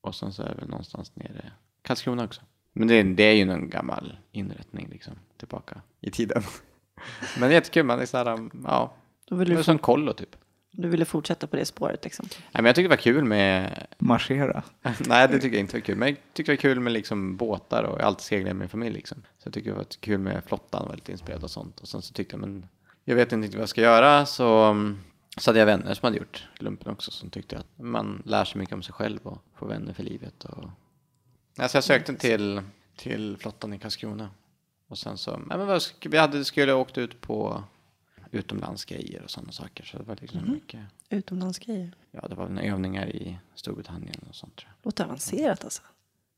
[0.00, 2.40] Och sen så är det väl någonstans nere Karlskrona också.
[2.72, 6.42] Men det, det är ju någon gammal inrättning liksom tillbaka i tiden.
[7.38, 8.94] men det är jättekul, man är så här, um, ja,
[9.28, 10.36] det du, är som kollo typ.
[10.70, 12.26] du ville fortsätta på det spåret liksom.
[12.30, 14.62] Nej men jag tyckte det var kul med, Marschera.
[15.06, 17.36] nej det tycker jag inte var kul, men jag tyckte det var kul med liksom
[17.36, 19.22] båtar och jag alltid seglat med min familj liksom.
[19.38, 21.80] Så jag tycker det var kul med flottan, var lite inspirerad och sånt.
[21.80, 22.66] Och sen så tyckte jag, men
[23.04, 24.98] jag vet inte vad jag ska göra så, um,
[25.36, 28.58] så hade jag vänner som hade gjort lumpen också som tyckte att man lär sig
[28.58, 30.44] mycket om sig själv och får vänner för livet.
[30.44, 30.70] Och...
[31.58, 32.62] Alltså jag sökte till,
[32.96, 34.30] till flottan i Karlskrona.
[34.88, 37.64] Och sen så, nej men vad, vi hade, skulle åkt ut på
[38.30, 39.84] utomlandsgrejer och sådana saker.
[39.84, 41.92] Så det var liksom mycket, Utomlandsgrejer.
[42.10, 44.86] ja det var övningar i Storbritannien och sånt tror jag.
[44.86, 45.82] Låter avancerat alltså.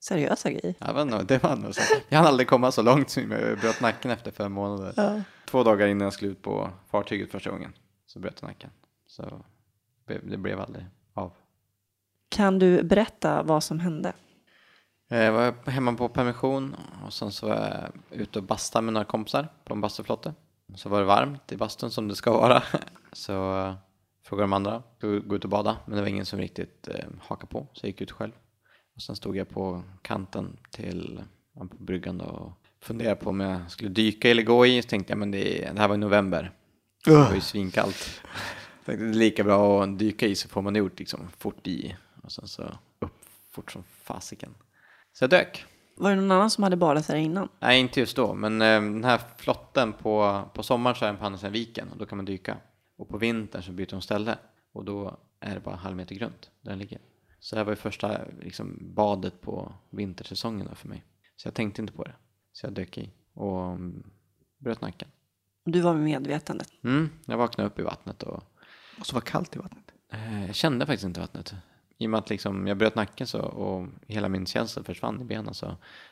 [0.00, 0.74] Seriösa grejer.
[0.78, 1.80] Ja, men det var nog så.
[2.08, 4.92] Jag hann aldrig komma så långt som jag bröt nacken efter fem månader.
[4.96, 5.22] Ja.
[5.46, 7.72] Två dagar innan jag skulle ut på fartyget första gången
[8.06, 8.70] så bröt jag nacken.
[9.06, 9.44] Så
[10.06, 11.32] det- det blev aldrig av.
[12.28, 14.12] Kan du berätta vad som hände?
[15.08, 19.04] Jag var hemma på permission och sen så var jag ute och bastade med några
[19.04, 20.34] kompisar på en bastuflotte.
[20.74, 22.62] Så var det varmt i bastun som det ska vara.
[23.12, 23.74] Så eh,
[24.24, 25.76] frågade de andra, ska vi gå ut och bada?
[25.86, 28.32] Men det var ingen som riktigt eh, hakade på, så jag gick ut själv.
[28.94, 31.22] Och sen stod jag på kanten till
[31.58, 34.82] på bryggan och funderade på om jag skulle dyka eller gå i.
[34.82, 36.52] Så tänkte jag, men det, det här var i november.
[37.04, 38.22] Det var ju svinkallt.
[38.84, 41.66] Tänkte det är lika bra att dyka i så får man det gjort liksom fort
[41.66, 41.96] i.
[42.22, 42.62] Och sen så
[42.98, 44.54] upp fort som fasiken.
[45.18, 45.64] Så jag dök.
[45.96, 47.48] Var det någon annan som hade badat där innan?
[47.60, 51.18] Nej, inte just då, men eh, den här flotten på, på sommaren så är den
[51.18, 52.56] på andra sidan viken och då kan man dyka.
[52.98, 54.38] Och på vintern så byter de ställe
[54.72, 56.98] och då är det bara halv meter grunt där den ligger.
[57.40, 61.04] Så det här var ju första liksom, badet på vintersäsongen då för mig.
[61.36, 62.14] Så jag tänkte inte på det.
[62.52, 64.10] Så jag dök i och mm,
[64.58, 65.08] bröt nacken.
[65.64, 66.68] Du var med medvetandet.
[66.84, 68.42] Mm, jag vaknade upp i vattnet och
[68.98, 69.84] Och så var kallt i vattnet.
[70.12, 71.54] eh, jag kände faktiskt inte vattnet.
[71.98, 75.24] I och med att liksom, jag bröt nacken så, och hela min känsla försvann i
[75.24, 75.66] benen så,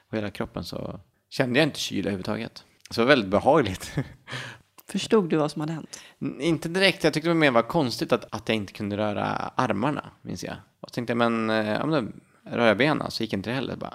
[0.09, 2.64] och hela kroppen så kände jag inte kyla överhuvudtaget.
[2.90, 3.95] Så det var väldigt behagligt.
[4.87, 6.01] Förstod du vad som hade hänt?
[6.23, 9.25] N- Inte direkt, jag tyckte det mer var konstigt att, att jag inte kunde röra
[9.55, 10.57] armarna, minns jag.
[10.81, 12.12] Och så tänkte jag, men, eh, men då
[12.57, 13.77] rör jag benen så gick inte det heller.
[13.77, 13.95] Bara,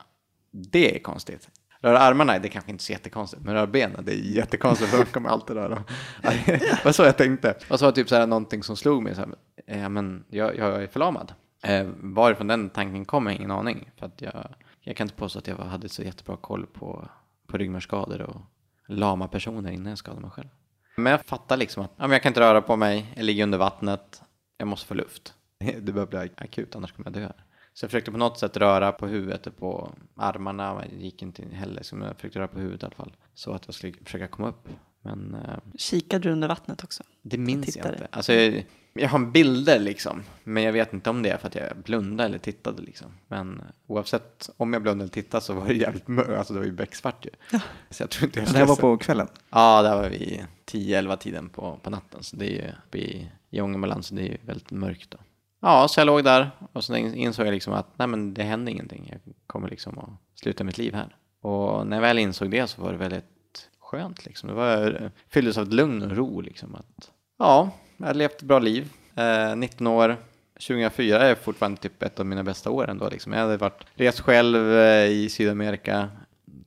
[0.52, 1.50] det är konstigt.
[1.82, 4.97] Röra armarna, det är kanske inte så jättekonstigt, men röra benen, det är jättekonstigt för
[4.97, 5.84] de kommer alltid röra dem.
[6.45, 7.56] det var så jag tänkte.
[7.69, 9.30] Och så var det typ så här någonting som slog mig, så här,
[9.67, 11.34] eh, ja, men jag, jag är förlamad.
[11.61, 13.89] Eh, varifrån den tanken kom jag ingen aning.
[13.95, 14.47] För att jag,
[14.81, 17.09] jag kan inte påstå att jag hade så jättebra koll på,
[17.47, 18.41] på ryggmärgsskador och
[18.87, 20.47] lama personer innan jag skadade mig själv.
[20.95, 23.57] Men jag fattar liksom att ja, jag kan inte röra på mig, jag ligger under
[23.57, 24.21] vattnet,
[24.57, 25.33] jag måste få luft.
[25.59, 27.31] Det börjar bli akut, annars kommer jag dö.
[27.73, 31.45] Så jag försökte på något sätt röra på huvudet och på armarna, det gick inte
[31.51, 31.83] heller.
[31.83, 33.15] Så jag försökte röra på huvudet i alla fall.
[33.33, 34.69] Så att jag skulle försöka komma upp.
[35.01, 37.03] Men eh, Kikade du under vattnet också?
[37.21, 37.93] det minns jag tittade.
[37.93, 38.07] inte.
[38.11, 38.65] Alltså, jag,
[38.99, 42.29] jag har bilder liksom, men jag vet inte om det är för att jag blundade
[42.29, 43.07] eller tittade liksom.
[43.27, 46.65] Men oavsett om jag blundade eller tittade så var det jävligt mörkt, alltså det var
[46.65, 47.60] ju becksvart ju.
[47.89, 49.27] Så jag tror inte jag Det här var på kvällen.
[49.49, 52.23] Ja, där var vi 10-11 tiden på, på natten.
[52.23, 55.17] Så det är ju uppe i, i Ångermanland, så det är ju väldigt mörkt då.
[55.62, 58.71] Ja, så jag låg där och så insåg jag liksom att nej men det hände
[58.71, 59.10] ingenting.
[59.12, 61.15] Jag kommer liksom att sluta mitt liv här.
[61.41, 64.49] Och när jag väl insåg det så var det väldigt skönt liksom.
[64.49, 66.75] Det var, fylldes av ett lugn och ro liksom.
[66.75, 68.89] Att, ja, jag har levt ett bra liv.
[69.15, 70.17] Eh, 19 år.
[70.53, 73.10] 2004 är fortfarande typ ett av mina bästa år ändå.
[73.10, 73.33] Liksom.
[73.33, 76.10] Jag hade varit, rest själv eh, i Sydamerika,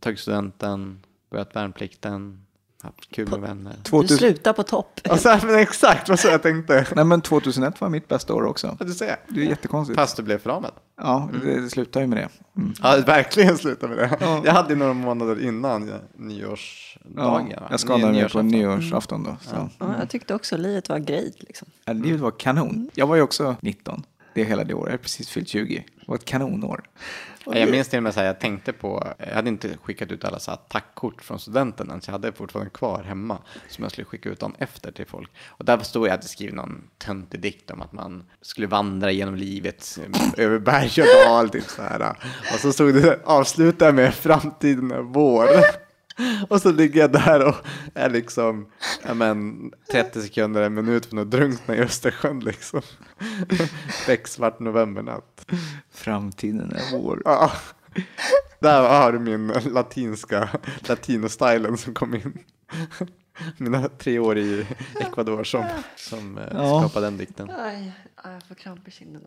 [0.00, 2.46] tagit studenten, börjat värnplikten,
[2.82, 3.74] haft kul med vänner.
[3.76, 4.18] Du 2000...
[4.18, 5.00] slutar på topp.
[5.10, 6.86] Och så, men exakt vad så jag tänkte.
[6.94, 8.76] Nej men 2001 var mitt bästa år också.
[8.80, 9.16] Ja, du ser.
[9.28, 9.98] Det är jättekonstigt.
[9.98, 10.72] Fast du blev förlamad.
[11.00, 12.28] Ja, det, det slutar ju med det.
[12.56, 12.72] Mm.
[12.82, 14.16] Ja, verkligen sluta med det.
[14.44, 17.50] Jag hade ju några månader innan ja, nyårsdagen.
[17.50, 19.24] Ja, jag skadade mig på Nyårsafton.
[19.24, 19.36] då.
[19.40, 19.68] Så.
[19.78, 21.68] Ja, jag tyckte också livet var grejt liksom.
[21.84, 22.90] Ja, livet var kanon.
[22.94, 24.02] Jag var ju också 19.
[24.34, 24.84] Det hela det året.
[24.84, 25.84] Jag hade precis fyllt 20.
[25.96, 26.82] Det var ett kanonår.
[27.44, 30.12] Ja, jag minns till och med så här, jag tänkte på, jag hade inte skickat
[30.12, 33.84] ut alla så här tackkort från studenten än, så jag hade fortfarande kvar hemma som
[33.84, 35.30] jag skulle skicka ut dem efter till folk.
[35.46, 39.10] Och där stod jag, jag hade skrivit någon töntig dikt om att man skulle vandra
[39.10, 39.98] genom livet
[40.36, 42.16] eh, över berg och dal, typ så här.
[42.54, 45.48] Och så stod det, avsluta med framtiden är vår.
[46.48, 47.54] Och så ligger jag där och
[47.94, 48.66] är liksom,
[49.14, 52.82] men 30 sekunder, en minut från att drunkna i Östersjön liksom.
[54.06, 55.46] Becksvart novembernatt.
[55.90, 57.22] Framtiden är vår.
[57.24, 57.52] Ja.
[58.60, 60.48] Där har du min latinska,
[60.88, 62.38] latino-stylen som kom in.
[63.56, 64.66] Mina tre år i
[65.00, 65.64] Ecuador som,
[65.96, 66.80] som eh, Ja.
[66.80, 67.50] skapade den dikten.
[67.50, 67.92] Aj,
[68.24, 69.22] jag får kramp i kinden.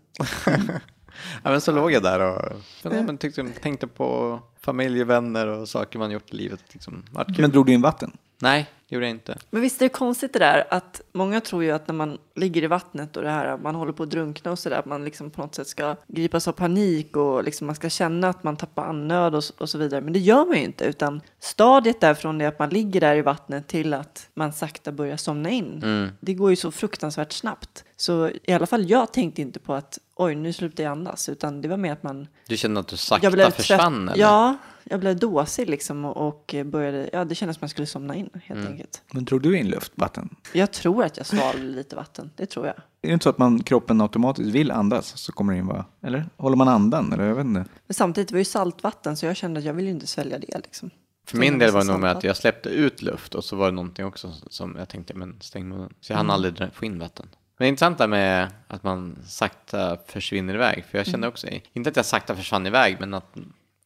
[1.44, 5.70] Ja, men så låg jag där och ja, men tyckte, tänkte på familj, vänner och
[5.70, 6.64] saker man gjort i livet.
[6.72, 7.04] Liksom.
[7.38, 8.18] Men drog du in vatten?
[8.40, 9.38] Nej, gjorde jag inte.
[9.50, 12.64] Men visst är det konstigt det där att många tror ju att när man ligger
[12.64, 15.06] i vattnet och det här man håller på att drunkna och så där att man
[15.06, 18.56] liksom på något sätt ska gripas av panik och liksom man ska känna att man
[18.56, 20.02] tappar andnöd och, och så vidare.
[20.02, 23.16] Men det gör man ju inte utan stadiet där från det att man ligger där
[23.16, 26.10] i vattnet till att man sakta börjar somna in.
[26.20, 27.84] Det går ju så fruktansvärt snabbt.
[27.98, 31.62] Så i alla fall jag tänkte inte på att oj nu slutar jag andas utan
[31.62, 34.06] det var mer att man Du kände att du sakta försvann?
[34.08, 34.16] trött.
[34.16, 34.26] eller?
[34.26, 37.88] Ja, jag blev dåsig liksom och, och började, ja det kändes som att man skulle
[37.88, 38.72] somna in helt Mm.
[38.72, 39.02] enkelt.
[39.12, 40.30] Men drog du in luft, vatten?
[40.54, 42.76] Jag tror att jag svalde lite vatten, det tror jag.
[42.76, 45.84] Är det inte så att man, kroppen automatiskt vill andas så kommer det in vad?
[46.02, 46.26] Eller?
[46.38, 47.14] Håller man andan?
[47.14, 47.66] Eller jag vet inte.
[47.88, 50.40] Men samtidigt var det ju saltvatten så jag kände att jag ville ju inte svälja
[50.40, 50.90] det liksom.
[51.28, 53.66] För min del var det nog med att jag släppte ut luft och så var
[53.66, 55.94] det någonting också som jag tänkte, men stäng munnen.
[56.02, 57.26] Så jag hann aldrig dra- få in vatten.
[57.32, 60.86] Men det är intressant där med att man sakta försvinner iväg.
[60.92, 63.36] För jag kände också, inte att jag sakta försvann iväg, men att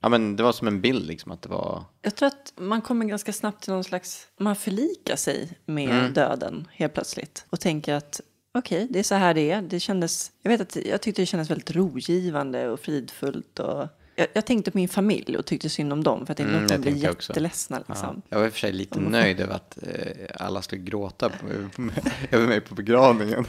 [0.01, 1.83] ja, men det var som en bild liksom att det var...
[2.01, 6.67] Jag tror att man kommer ganska snabbt till någon slags, man förlikar sig med döden
[6.71, 7.45] helt plötsligt.
[7.49, 8.21] Och tänker att
[8.53, 9.61] okej, det är så här det är.
[9.61, 14.27] Det kändes, jag vet att jag tyckte det kändes väldigt rogivande och fridfullt och Jag,
[14.33, 17.07] jag tänkte på min familj och tyckte synd om dem för att jag Mm, de
[17.09, 17.31] också.
[17.31, 17.77] jätteledsna.
[17.87, 17.93] Ja.
[17.93, 18.21] Liksom.
[18.29, 21.47] Jag var i och för sig lite nöjd över att eh, alla skulle gråta på,
[22.31, 23.45] över mig på begravningen.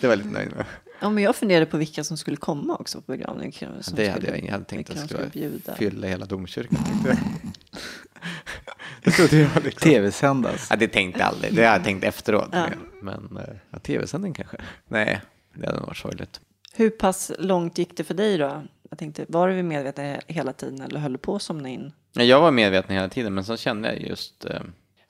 [0.00, 0.64] Det var jag lite nöjd med.
[1.00, 1.10] Ja.
[1.10, 3.52] men jag funderade på vilka som skulle komma också på begravningen.
[3.52, 5.74] som det skulle- hade jag, jag hade tänkt att de skulle bjuda.
[5.74, 6.78] fylla hela domkyrkan.
[7.06, 7.16] Jag.
[9.04, 9.90] det trodde jag liksom.
[9.90, 10.66] Tv-sändas.
[10.70, 11.54] Ja, det tänkte jag aldrig.
[11.54, 12.48] Det har jag tänkt efteråt.
[12.52, 12.66] Ja.
[13.02, 14.56] Men, eh, ja, tv-sändning kanske?
[14.88, 15.20] Nej,
[15.54, 16.40] det hade nog varit sorgligt.
[16.72, 18.62] Hur pass långt gick det för dig då?
[18.90, 21.92] Jag tänkte, var du medveten hela tiden eller höll du på att somna in?
[22.12, 24.44] Ja, Jag var medveten hela tiden, men så kände jag just...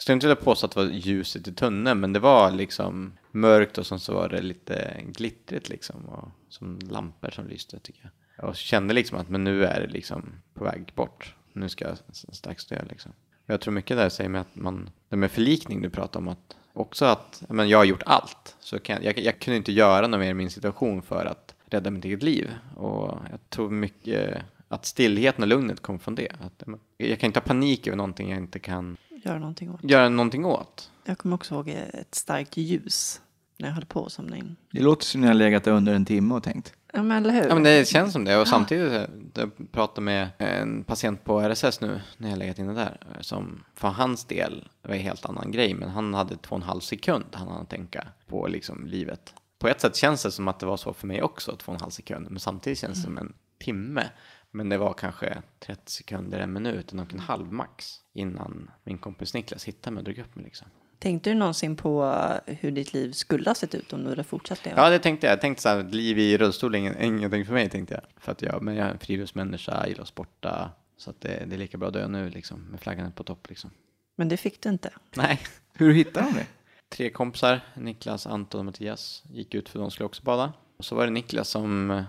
[0.00, 3.12] Jag skulle inte vilja påstå att det var ljuset i tunneln, men det var liksom
[3.30, 6.04] mörkt och sen så var det lite glittrigt liksom.
[6.08, 8.48] Och som lampor som lyste tycker jag.
[8.48, 11.34] Och kände liksom att men nu är det liksom på väg bort.
[11.52, 11.98] Nu ska jag
[12.32, 13.12] strax dö liksom.
[13.44, 16.28] Och jag tror mycket där säger mig att man, det med förlikning du pratar om,
[16.28, 18.56] att också att men jag har gjort allt.
[18.60, 21.90] Så kan jag, jag, kunde inte göra något mer i min situation för att rädda
[21.90, 22.50] mitt eget liv.
[22.76, 26.32] Och jag tror mycket att stillheten och lugnet kom från det.
[26.40, 26.62] Att,
[26.96, 29.84] jag kan inte ha panik över någonting jag inte kan Göra någonting åt?
[29.84, 30.90] göra någonting åt.
[31.04, 33.20] Jag kommer också ihåg ett starkt ljus
[33.58, 34.56] när jag höll på att somna in.
[34.70, 36.72] Det låter som ni har legat där under en timme och tänkt.
[36.92, 37.48] Ja, men eller hur?
[37.48, 38.36] Ja, men det känns som det.
[38.36, 43.00] Och samtidigt, jag pratade med en patient på RSS nu, när jag legat inne där,
[43.20, 46.62] som för hans del var en helt annan grej, men han hade två och en
[46.62, 49.34] halv sekund han hann tänka på liksom livet.
[49.58, 51.76] På ett sätt känns det som att det var så för mig också, två och
[51.76, 54.04] en halv sekund, men samtidigt känns det som en timme.
[54.50, 58.98] Men det var kanske 30 sekunder, en minut, en och en halv max, innan min
[58.98, 60.68] kompis Niklas hittade mig och drog upp mig liksom.
[60.98, 62.04] Tänkte du någonsin på
[62.46, 64.82] eh, hur ditt liv skulle ha sett ut om du hade fortsatt leva?
[64.82, 65.32] Ja, det tänkte jag.
[65.32, 68.22] Jag tänkte så här, ett liv i rullstol är ingen- ingenting för mig, tänkte jag.
[68.22, 70.70] För att jag, men jag är en friluftsmänniska, gillar att sporta.
[70.96, 73.48] Så att det, det är lika bra att dö nu, liksom, med flaggan på topp.
[73.48, 73.70] Liksom.
[74.16, 74.92] Men det fick du inte.
[75.16, 75.40] Nej.
[75.72, 76.46] Hur hittar de det?
[76.88, 80.52] Tre kompisar, Niklas, Anton och Mattias, gick ut för de skulle också bada.
[80.76, 82.04] Och så var det Niklas som, eh,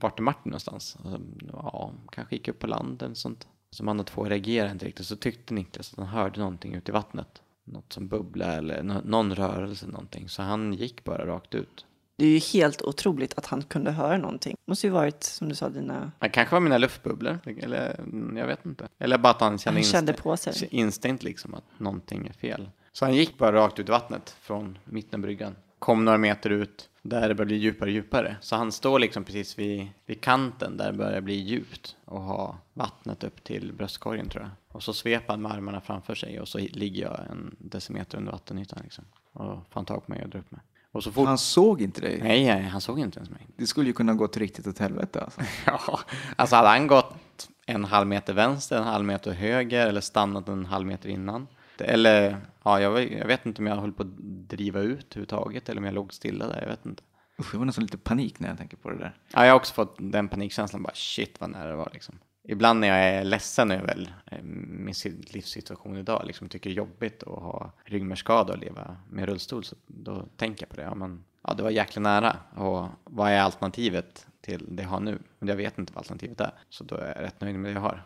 [0.00, 0.96] vart är Martin någonstans?
[1.02, 1.20] Och så,
[1.52, 3.48] Ja, kanske gick upp på land eller sånt.
[3.72, 6.92] Som andra två reagerade inte riktigt, så tyckte Niklas att han hörde någonting ute i
[6.92, 7.42] vattnet.
[7.64, 10.28] Något som bubblade eller nå- någon rörelse någonting.
[10.28, 11.86] Så han gick bara rakt ut.
[12.16, 14.56] Det är ju helt otroligt att han kunde höra någonting.
[14.66, 16.12] Måste ju varit, som du sa, dina...
[16.18, 18.88] Det kanske var mina luftbubblor, eller mm, jag vet inte.
[18.98, 20.68] Eller bara att han kände, Han kände inst- på sig.
[20.70, 22.70] instinkt liksom att någonting är fel.
[22.92, 25.56] Så han gick bara rakt ut i vattnet från mitten av bryggan.
[25.78, 28.36] Kom några meter ut, där det började bli djupare och djupare.
[28.40, 32.58] Så han står liksom precis vid, vid kanten där det börjar bli djupt och ha
[32.74, 34.50] vattnet upp till bröstkorgen tror jag.
[34.76, 38.32] Och så sveper han med armarna framför sig och så ligger jag en decimeter under
[38.32, 39.04] vattenytan liksom.
[39.32, 40.60] Och får han tag på mig och drar upp mig.
[40.92, 41.26] Och så fort...
[41.26, 42.20] Han såg inte dig.
[42.22, 43.46] Nej, nej, han såg inte ens mig.
[43.56, 45.40] Det skulle ju kunna gått riktigt åt helvete alltså.
[45.66, 46.00] Ja,
[46.36, 50.66] alltså hade han gått en halv meter vänster, en halv meter höger eller stannat en
[50.66, 51.46] halv meter innan.
[51.82, 54.16] Eller, ja, jag, vet- jag vet inte om jag höll på att
[54.48, 57.02] driva ut överhuvudtaget eller om jag låg stilla där, jag vet inte.
[57.40, 59.16] Usch, jag får nästan lite panik när jag tänker på det där.
[59.34, 62.18] Ja, jag har också fått den panikkänslan, bara shit vad nära det var liksom.
[62.48, 66.76] Ibland när jag är ledsen över eh, min si- livssituation idag, liksom tycker det är
[66.76, 70.82] jobbigt att ha ryggmärgsskada och leva med rullstol, så då tänker jag på det.
[70.82, 72.36] Ja, men, ja, det var jäkla nära.
[72.56, 75.18] Och vad är alternativet till det jag har nu?
[75.38, 77.74] Men jag vet inte vad alternativet är, så då är jag rätt nöjd med det
[77.74, 78.02] jag har.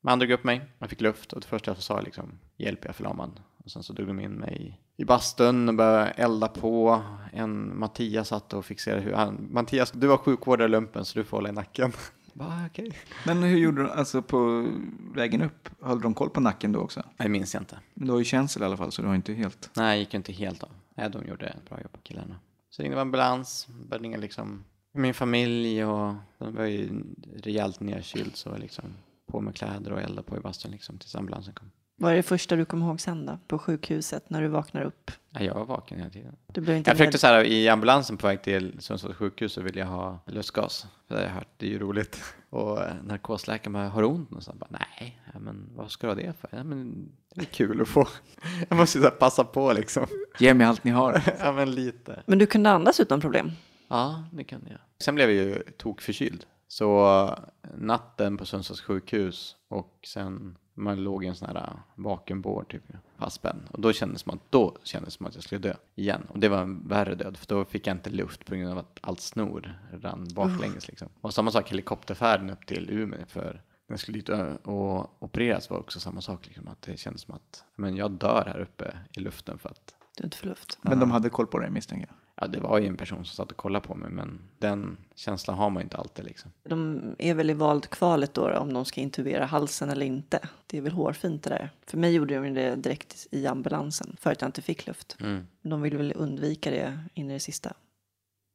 [0.00, 2.78] Men han drog upp mig, jag fick luft och det första jag sa liksom, hjälp
[2.82, 3.40] jag är förlamad.
[3.64, 7.02] Och sen så drog de in mig i bastun och började elda på.
[7.32, 11.24] En Mattias satt och fixerade hur han, Mattias, du var sjukvårdare i lumpen så du
[11.24, 11.92] får hålla i nacken.
[12.32, 12.92] Va, okej.
[13.26, 14.68] Men hur gjorde de, alltså på
[15.14, 17.02] vägen upp, höll de koll på nacken då också?
[17.16, 17.78] Nej, minns jag inte.
[17.94, 19.70] Men du har ju känsel i alla fall så du har inte helt...
[19.76, 20.70] Nej, gick ju inte helt av.
[20.94, 22.36] Nej, de gjorde ett bra jobb, killarna.
[22.70, 27.02] Så ringde ambulans, började ringa liksom min familj och de var ju
[27.36, 28.84] rejält nedkyld så liksom
[29.30, 31.70] på med kläder och elda på i bastun liksom tills ambulansen kom.
[31.96, 33.38] Vad är det första du kommer ihåg sen då?
[33.46, 35.10] På sjukhuset när du vaknar upp?
[35.30, 36.36] Ja, jag var vaken hela tiden.
[36.46, 39.60] Du blev inte Jag försökte så här, i ambulansen på väg till Sundsvalls sjukhus så
[39.60, 40.86] ville jag ha lustgas.
[41.08, 42.22] För det har jag hört, det är ju roligt.
[42.50, 44.58] Och eh, narkosläkaren bara, har du ont någonstans?
[44.58, 46.48] Bara, nej, ja, men vad ska du ha det för?
[46.52, 48.08] Ja, men det är kul att få.
[48.68, 50.06] Jag måste ju passa på liksom.
[50.38, 51.22] Ge mig allt ni har.
[51.38, 52.22] Ja, men lite.
[52.26, 53.52] Men du kunde andas utan problem?
[53.88, 54.78] Ja, det kan jag.
[54.98, 56.46] Sen blev jag ju tokförkyld.
[56.70, 57.34] Så
[57.78, 62.82] natten på Sundsvalls sjukhus och sen man låg i en sån här eh, vakuumbord typ
[63.18, 63.62] fastspänd.
[63.70, 66.26] Och då kändes att, då kändes det som att jag skulle dö igen.
[66.28, 68.78] Och det var en värre död för då fick jag inte luft på grund av
[68.78, 71.08] att allt snor rann baklänges liksom.
[71.20, 74.28] Och samma sak helikopterfärden upp till Umeå för när jag skulle dit
[74.64, 76.68] och opereras var också samma sak liksom.
[76.68, 80.22] Att det kändes som att men jag dör här uppe i luften för att Du
[80.22, 80.78] är inte för luft.
[80.82, 82.16] Men de hade koll på dig misstänker jag.
[82.40, 85.56] Ja, det var ju en person som satt och kollade på mig, men den känslan
[85.56, 86.50] har man ju inte alltid liksom.
[86.62, 90.48] De är väl i valdkvalet då, om de ska intubera halsen eller inte.
[90.66, 91.70] Det är väl hårfint det där.
[91.86, 95.16] För mig gjorde de det direkt i ambulansen för att jag inte fick luft.
[95.20, 95.46] Mm.
[95.62, 97.72] De ville väl undvika det in i det sista.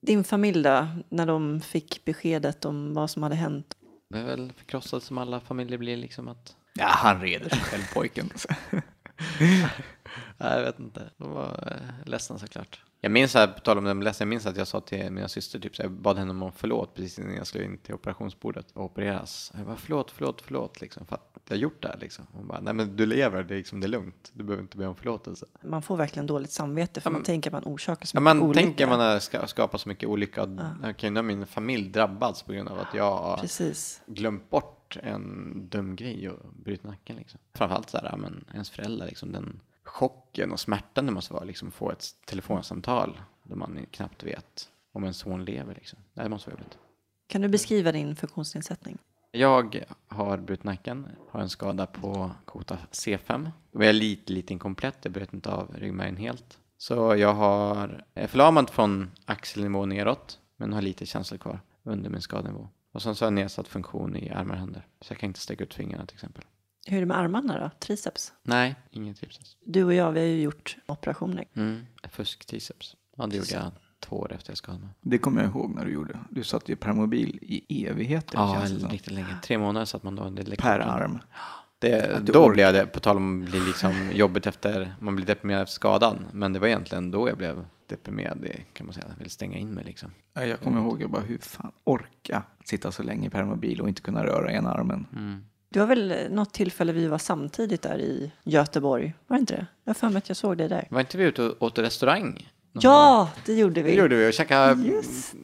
[0.05, 3.77] Din familj då, när de fick beskedet om vad som hade hänt?
[4.07, 7.83] Jag är väl förkrossad som alla familjer blir liksom att Ja, han reder sig själv
[7.93, 8.29] pojken.
[10.37, 11.09] Nej, jag vet inte.
[11.17, 12.83] De var eh, ledsna såklart.
[13.05, 15.59] Jag minns här, på tal om ledsen, jag minns att jag sa till mina syster,
[15.59, 18.83] typ, så jag bad henne om förlåt precis innan jag skulle in till operationsbordet och
[18.83, 19.51] opereras.
[19.57, 21.97] Jag bara förlåt, förlåt, förlåt, liksom, för att jag gjort det här.
[21.97, 22.27] Liksom.
[22.31, 24.77] Hon bara, nej men du lever, det är, liksom, det är lugnt, du behöver inte
[24.77, 25.45] be om förlåtelse.
[25.61, 28.35] Man får verkligen dåligt samvete för Ja, man tänker att man orsakar så Ja, mycket
[28.37, 28.65] man olycka.
[28.65, 30.45] tänker man har ska, skapat så mycket olycka.
[30.81, 34.01] kan ju nu har min familj drabbats på grund av att jag har Precis.
[34.07, 37.15] glömt bort en dum grej och brutit nacken.
[37.15, 37.39] Liksom.
[37.53, 41.43] Framförallt så här, ja, men ens föräldrar, liksom, den chocken och smärtan det måste vara,
[41.43, 45.75] liksom, få ett telefonsamtal där man knappt vet om en son lever.
[45.75, 45.99] Liksom.
[46.13, 46.77] Det måste vara jobbigt.
[47.27, 48.97] Kan du beskriva din funktionsnedsättning?
[49.31, 53.51] Jag har brutit nacken, har en skada på kota C5.
[53.71, 56.59] Och jag är lite, lite inkomplett, jag bröt inte av ryggmärgen helt.
[56.77, 62.21] Så jag har, är förlamad från axelnivå neråt, men har lite känsla kvar under min
[62.21, 62.69] skadenivå.
[62.91, 64.87] Och sen så har jag nedsatt funktion i armar och händer.
[65.01, 66.43] Så jag kan inte sträcka ut fingrarna till exempel.
[66.85, 67.69] Hur är det med armarna då?
[67.79, 68.33] Triceps?
[68.43, 69.57] Nej, ingen triceps.
[69.65, 71.45] Du och jag, vi har ju gjort operationer.
[71.53, 72.95] Mm, fusk-triceps.
[73.17, 74.93] Ja, det gjorde jag två år efter jag skadade mig.
[75.01, 76.19] Det kommer jag ihåg när du gjorde.
[76.29, 78.37] Du satt ju permobil i evigheter.
[78.37, 79.37] Ja, riktigt länge.
[79.43, 80.29] Tre månader satt man då.
[80.29, 81.19] Det är Per arm.
[81.79, 85.61] Det, då blev det, på tal om att bli liksom jobbigt efter, man blir deprimerad
[85.61, 86.25] efter skadan.
[86.31, 89.05] Men det var egentligen då jag blev deprimerad, det kan man säga.
[89.09, 90.11] Jag ville stänga in mig liksom.
[90.33, 93.89] Ja, Jag kommer ihåg, jag bara, hur fan orka sitta så länge i permobil och
[93.89, 95.07] inte kunna röra ena armen.
[95.15, 95.45] Mm.
[95.75, 99.13] Det var väl något tillfälle vi var samtidigt där i Göteborg?
[99.27, 99.65] Var det inte det?
[99.83, 100.87] Jag har för mig att jag såg dig där.
[100.89, 102.49] Var inte vi ute och åt restaurang?
[102.73, 103.91] Ja, det gjorde vi.
[103.91, 104.71] Det gjorde vi och käkade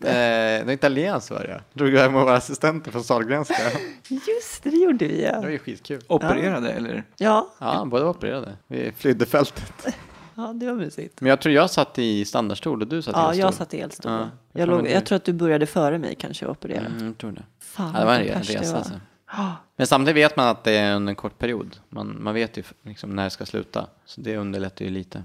[0.03, 1.61] eh, något italienskt var det.
[1.73, 3.53] Drog hem våra assistenter från Sahlgrenska.
[4.09, 5.49] Just det, det gjorde vi Det var ja.
[5.49, 6.01] ju skitkul.
[6.07, 7.03] Opererade eller?
[7.17, 8.57] Ja, Ja, båda var opererade.
[8.67, 9.73] Vi flydde fältet.
[10.35, 11.21] ja det var mysigt.
[11.21, 13.39] Men jag tror jag satt i standardstol och du satt i Ja, elstol.
[13.45, 14.11] jag satt i elstol.
[14.11, 14.19] Ja,
[14.51, 16.85] jag, jag låg, jag tror att du började före mig kanske att operera.
[16.85, 17.43] Mm, jag tror det.
[17.59, 18.77] Fan, Ja, det var en resa var.
[18.77, 18.93] alltså.
[19.75, 21.77] Men samtidigt vet man att det är under en kort period.
[21.89, 23.87] Man, man vet ju liksom när det ska sluta.
[24.05, 25.23] Så det underlättar ju lite.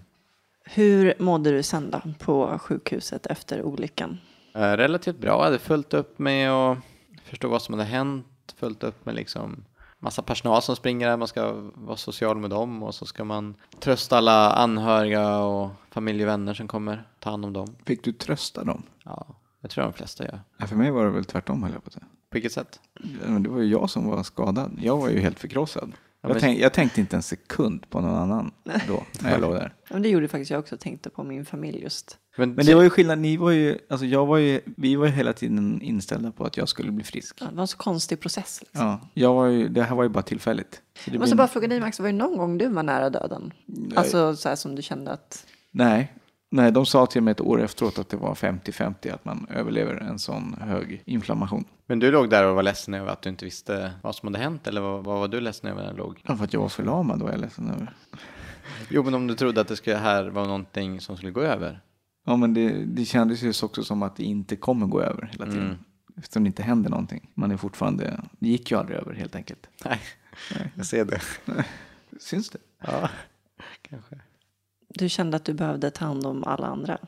[0.64, 4.18] Hur mådde du sen då på sjukhuset efter olyckan?
[4.54, 5.30] Eh, relativt bra.
[5.30, 6.78] Jag hade följt upp med att
[7.24, 8.26] förstå vad som hade hänt.
[8.56, 9.64] Följt upp med liksom
[9.98, 11.16] massa personal som springer där.
[11.16, 16.22] Man ska vara social med dem och så ska man trösta alla anhöriga och familj
[16.22, 17.76] och vänner som kommer ta hand om dem.
[17.84, 18.82] Fick du trösta dem?
[19.04, 19.26] Ja,
[19.60, 20.40] jag tror de flesta gör.
[20.56, 22.06] Ja, för mig var det väl tvärtom höll jag på att säga.
[22.36, 22.80] På vilket sätt?
[23.26, 24.78] Men Det var ju jag som var skadad.
[24.82, 25.92] Jag var ju helt förkrossad.
[25.92, 28.50] Ja, Jag, men- tänk, jag tänkte inte en sekund på någon annan
[28.88, 29.72] då, när jag låg där.
[29.88, 32.18] Ja, men det gjorde faktiskt jag också, tänkte på min familj just.
[32.36, 35.12] Men det var ju skillnad, ni var ju, alltså jag var ju, vi var ju
[35.12, 37.36] hela tiden inställda på att jag skulle bli frisk.
[37.40, 38.60] Ja, det var en så konstig process.
[38.62, 38.86] Liksom.
[38.86, 40.74] Ja, jag var ju, det här var ju bara tillfälligt.
[40.74, 42.82] Så det Jag måste blir- bara fråga dig Max, var det någon gång du var
[42.82, 43.52] nära döden?
[43.94, 45.46] Alltså så här som du kände att...
[45.70, 46.12] Nej,
[46.50, 49.94] nej, de sa till mig ett år efteråt att det var 50-50 att man överlever
[49.94, 51.64] en sån hög inflammation.
[51.86, 54.38] Men du låg där och var ledsen över att du inte visste vad som hade
[54.38, 56.22] hänt eller vad, vad var du ledsen över när du låg?
[56.26, 57.94] Ja, för att jag var förlamad var jag ledsen över.
[58.88, 61.80] Jo, men om du trodde att det skulle här var någonting som skulle gå över.
[62.26, 65.44] Ja, men det, det kändes ju också som att det inte kommer gå över hela
[65.46, 65.66] tiden.
[65.66, 65.76] Mm.
[66.16, 67.30] Eftersom det inte händer någonting.
[67.34, 69.68] Man är fortfarande, det gick ju aldrig över helt enkelt.
[69.84, 70.00] Nej,
[70.74, 71.20] jag ser det.
[72.20, 72.58] Syns det?
[72.78, 73.10] Ja,
[73.82, 74.16] kanske.
[74.98, 76.98] Du kände att du behövde ta hand om alla andra.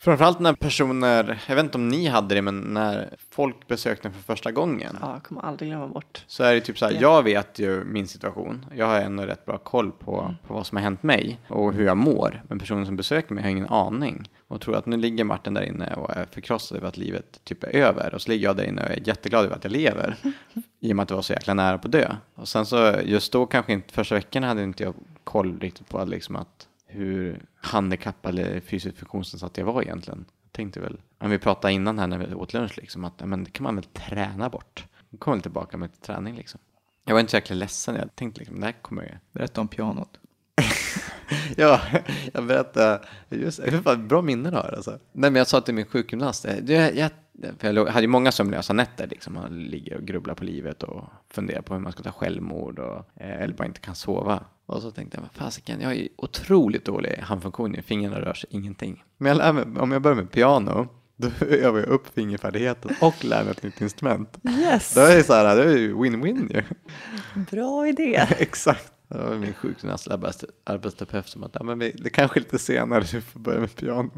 [0.00, 4.14] Framförallt när personer, jag vet inte om ni hade det, men när folk besökte en
[4.14, 4.98] för första gången.
[5.00, 6.24] Ja, jag kommer aldrig glömma bort.
[6.26, 8.66] Så är det typ så här, jag vet ju min situation.
[8.74, 11.86] Jag har ändå rätt bra koll på, på vad som har hänt mig och hur
[11.86, 12.42] jag mår.
[12.48, 14.30] Men personen som besöker mig har ingen aning.
[14.48, 17.64] Och tror att nu ligger Martin där inne och är förkrossad över att livet typ
[17.64, 18.14] är över.
[18.14, 20.16] Och så ligger jag där inne och är jätteglad över att jag lever.
[20.80, 22.16] I och med att det var så jäkla nära på dö.
[22.34, 26.04] Och sen så just då kanske inte, första veckan hade inte jag koll riktigt på
[26.04, 30.24] liksom att hur handikappad eller fysiskt funktionsnedsatt jag var egentligen.
[30.42, 33.44] Jag tänkte väl, om vi pratade innan här när vi åt lunch liksom, att men
[33.44, 34.86] det kan man väl träna bort.
[35.10, 36.60] Då kommer väl tillbaka med träning liksom.
[37.04, 39.68] Jag var inte så jäkla ledsen, jag tänkte liksom, det här kommer jag Berätta om
[39.68, 40.20] pianot.
[41.56, 41.80] Ja,
[42.32, 44.90] jag berättade, just fan bra minne du har alltså.
[44.90, 47.10] Nej men jag sa till min sjukgymnast, eh, jag, jag,
[47.58, 51.04] för jag hade ju många sömnlösa nätter liksom, man ligger och grubblar på livet och
[51.30, 54.44] funderar på hur man ska ta självmord och, eh, eller bara inte kan sova.
[54.66, 58.48] Och så tänkte jag, vad fasiken, jag har ju otroligt dålig handfunktion, fingrarna rör sig
[58.52, 59.04] ingenting.
[59.16, 63.24] Men jag lär mig, om jag börjar med piano, då övar jag upp fingerfärdigheten och
[63.24, 64.38] lär mig ett nytt instrument.
[64.48, 64.94] Yes!
[64.94, 66.62] Då är det så här, det är ju win-win ju.
[67.50, 68.26] Bra idé!
[68.38, 68.92] Exakt.
[69.08, 70.08] Det var min sjukgymnast
[70.64, 73.76] arbetsterapeut som att ja, men vi, det kanske är lite senare du får börja med
[73.76, 74.10] piano.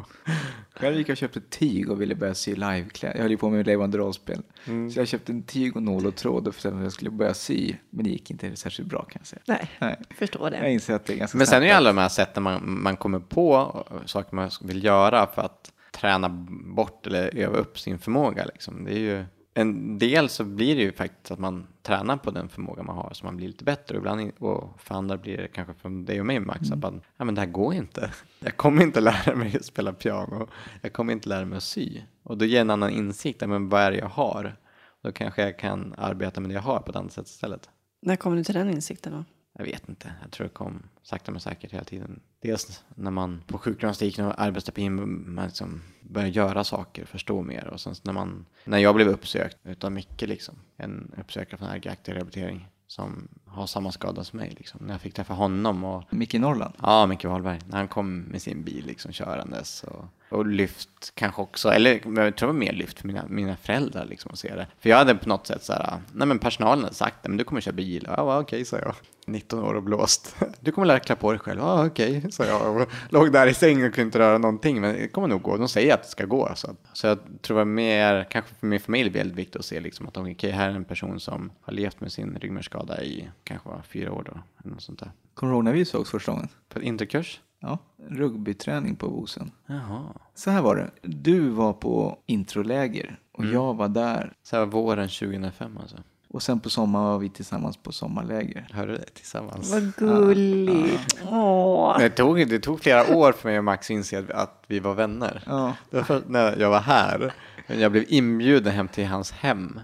[0.75, 3.17] Själv gick jag och köpte tyg och ville börja sy livekläder.
[3.17, 4.43] Jag höll ju på med levande rollspel.
[4.65, 4.91] Mm.
[4.91, 7.75] Så jag köpte en tyg och nål och tråd för att jag skulle börja sy.
[7.91, 9.43] Men det gick inte särskilt bra kan jag säga.
[9.47, 9.99] Nej, Nej.
[10.19, 10.71] förstår Jag det.
[10.73, 12.97] inser att det är ganska Men sen är ju alla de här sätten man, man
[12.97, 16.29] kommer på saker man vill göra för att träna
[16.75, 18.45] bort eller öva upp sin förmåga.
[18.45, 18.85] Liksom.
[18.85, 19.25] Det är ju
[19.55, 23.11] en del så blir det ju faktiskt att man tränar på den förmåga man har
[23.13, 23.97] så man blir lite bättre.
[23.97, 27.01] Och ibland, och för andra blir det kanske för dig och mig Max, att man,
[27.17, 28.11] ja men det här går inte.
[28.41, 30.49] Jag kommer inte lära mig att spela piano.
[30.83, 32.01] Jag kommer inte lära mig att sy.
[32.23, 34.57] Och då ger en annan insikt, men vad är det jag har?
[35.03, 37.69] Då kanske jag kan arbeta med det jag har på ett annat sätt istället.
[38.03, 39.25] När kom du till den insikten då?
[39.53, 42.21] Jag vet inte, jag tror det kom sakta men säkert hela tiden.
[42.41, 44.95] Dels när man på sjukgymnastiken och arbetsterapin
[45.35, 47.67] man liksom börjar göra saker, förstå mer.
[47.67, 52.15] Och sen när, man, när jag blev uppsökt utav Micke, liksom, en uppsökare från Aktiv
[52.15, 54.55] Rehabilitering som har samma skada som mig.
[54.59, 54.81] Liksom.
[54.87, 56.75] När jag fick träffa honom och Micke Norrland.
[56.83, 57.59] Ja, Micke Wahlberg.
[57.67, 59.85] När han kom med sin bil liksom körandes.
[59.85, 63.57] Och, och lyft kanske också, eller jag tror det var mer lyft för mina, mina
[63.57, 64.67] föräldrar liksom att se det.
[64.81, 67.45] För jag hade på något sätt så här, nej men personalen hade sagt, men du
[67.45, 68.05] kommer köra bil.
[68.09, 68.95] Ja, okej, sa jag.
[69.27, 70.37] 19 år och blåst.
[70.61, 71.61] Du kommer lära klä på dig själv.
[71.61, 72.77] Ja, okej, sa jag.
[72.77, 75.57] Och låg där i sängen och kunde inte röra någonting, men det kommer nog gå.
[75.57, 76.53] De säger att det ska gå.
[76.55, 79.81] Så, så jag tror det var mer, kanske för min familj, väldigt viktigt att se
[79.81, 83.71] liksom att okej, här är en person som har levt med sin ryggmärgsskada i kanske
[83.89, 85.11] fyra år då, eller något sånt där.
[85.35, 86.49] Kommer du sågs första gången?
[86.69, 87.41] På en interkurs?
[87.61, 89.51] Ja, rugbyträning på Vosen.
[89.67, 90.03] Jaha.
[90.35, 90.91] Så här var det.
[91.03, 94.33] Du var på introläger och jag var där.
[94.43, 95.97] Så här var våren 2005 alltså.
[96.29, 98.69] Och sen på sommaren var vi tillsammans på sommarläger.
[98.73, 99.05] Hörde du det?
[99.15, 99.73] Tillsammans.
[99.73, 101.19] Vad gulligt.
[101.31, 101.99] Åh.
[101.99, 104.81] Det tog, det tog flera år för mig och Max att inse att, att vi
[104.81, 105.43] var vänner.
[105.47, 105.75] Ja.
[105.91, 107.33] Det var först när jag var här,
[107.67, 109.81] jag blev inbjuden hem till hans hem.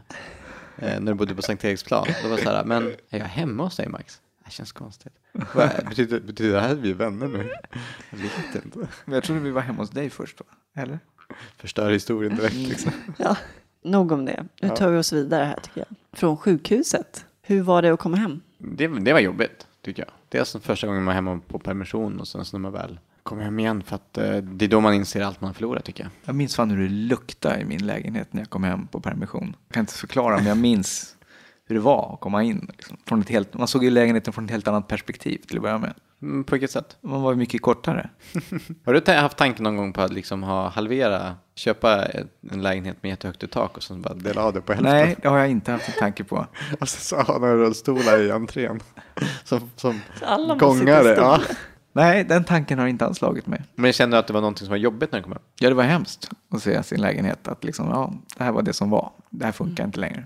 [0.79, 2.07] Eh, när du bodde på Sankt Eriksplan.
[2.23, 4.21] Då var det så här, men är jag hemma hos dig Max?
[4.47, 5.13] Det känns konstigt.
[5.55, 7.51] Vad Betyder, betyder det här att vi är vänner nu?
[8.11, 8.79] Jag vet inte.
[9.05, 10.47] Men jag trodde vi var hemma hos dig först va?
[10.83, 10.99] Eller?
[11.57, 12.93] Förstör historien direkt liksom.
[13.17, 13.37] Ja,
[13.83, 14.45] nog om det.
[14.61, 16.19] Nu tar vi oss vidare här tycker jag.
[16.19, 17.25] Från sjukhuset.
[17.43, 18.41] Hur var det att komma hem?
[18.59, 20.11] Det, det var jobbigt, tycker jag.
[20.29, 22.99] Dels den första gången man är hemma på permission och sen så när man väl
[23.23, 23.83] kommer hem igen.
[23.83, 26.11] För att eh, det är då man inser allt man har förlorat, tycker jag.
[26.25, 29.57] Jag minns fan hur det luktade i min lägenhet när jag kom hem på permission.
[29.69, 31.16] Jag kan inte förklara men jag minns
[31.69, 32.71] hur det var att komma in.
[32.73, 32.97] Liksom.
[33.07, 35.79] Från ett helt, man såg ju lägenheten från ett helt annat perspektiv till att börja
[35.79, 35.95] med.
[36.23, 36.97] Mm, på vilket sätt?
[37.01, 38.11] Man var ju mycket kortare.
[38.85, 42.07] Har du haft tanken någon gång på att liksom ha halvera, köpa
[42.51, 44.97] en lägenhet med jättehögt i tak och sen bara dela av det på hälften?
[44.97, 46.47] Nej, det har jag inte haft en tanke på.
[46.79, 48.81] Sen så har några rullstolar i entrén.
[49.45, 51.15] Som, som alla måste sitta gångare.
[51.17, 51.41] Ja.
[51.97, 53.63] Nej, den tanken har inte anslagit mig.
[53.75, 55.43] Men kände du att det var någonting som var jobbigt när du kom hem?
[55.61, 57.49] Ja, det var hemskt att se sin lägenhet.
[57.49, 59.13] Att liksom, ja, det här var det som var.
[59.31, 60.25] Det här funkar inte längre.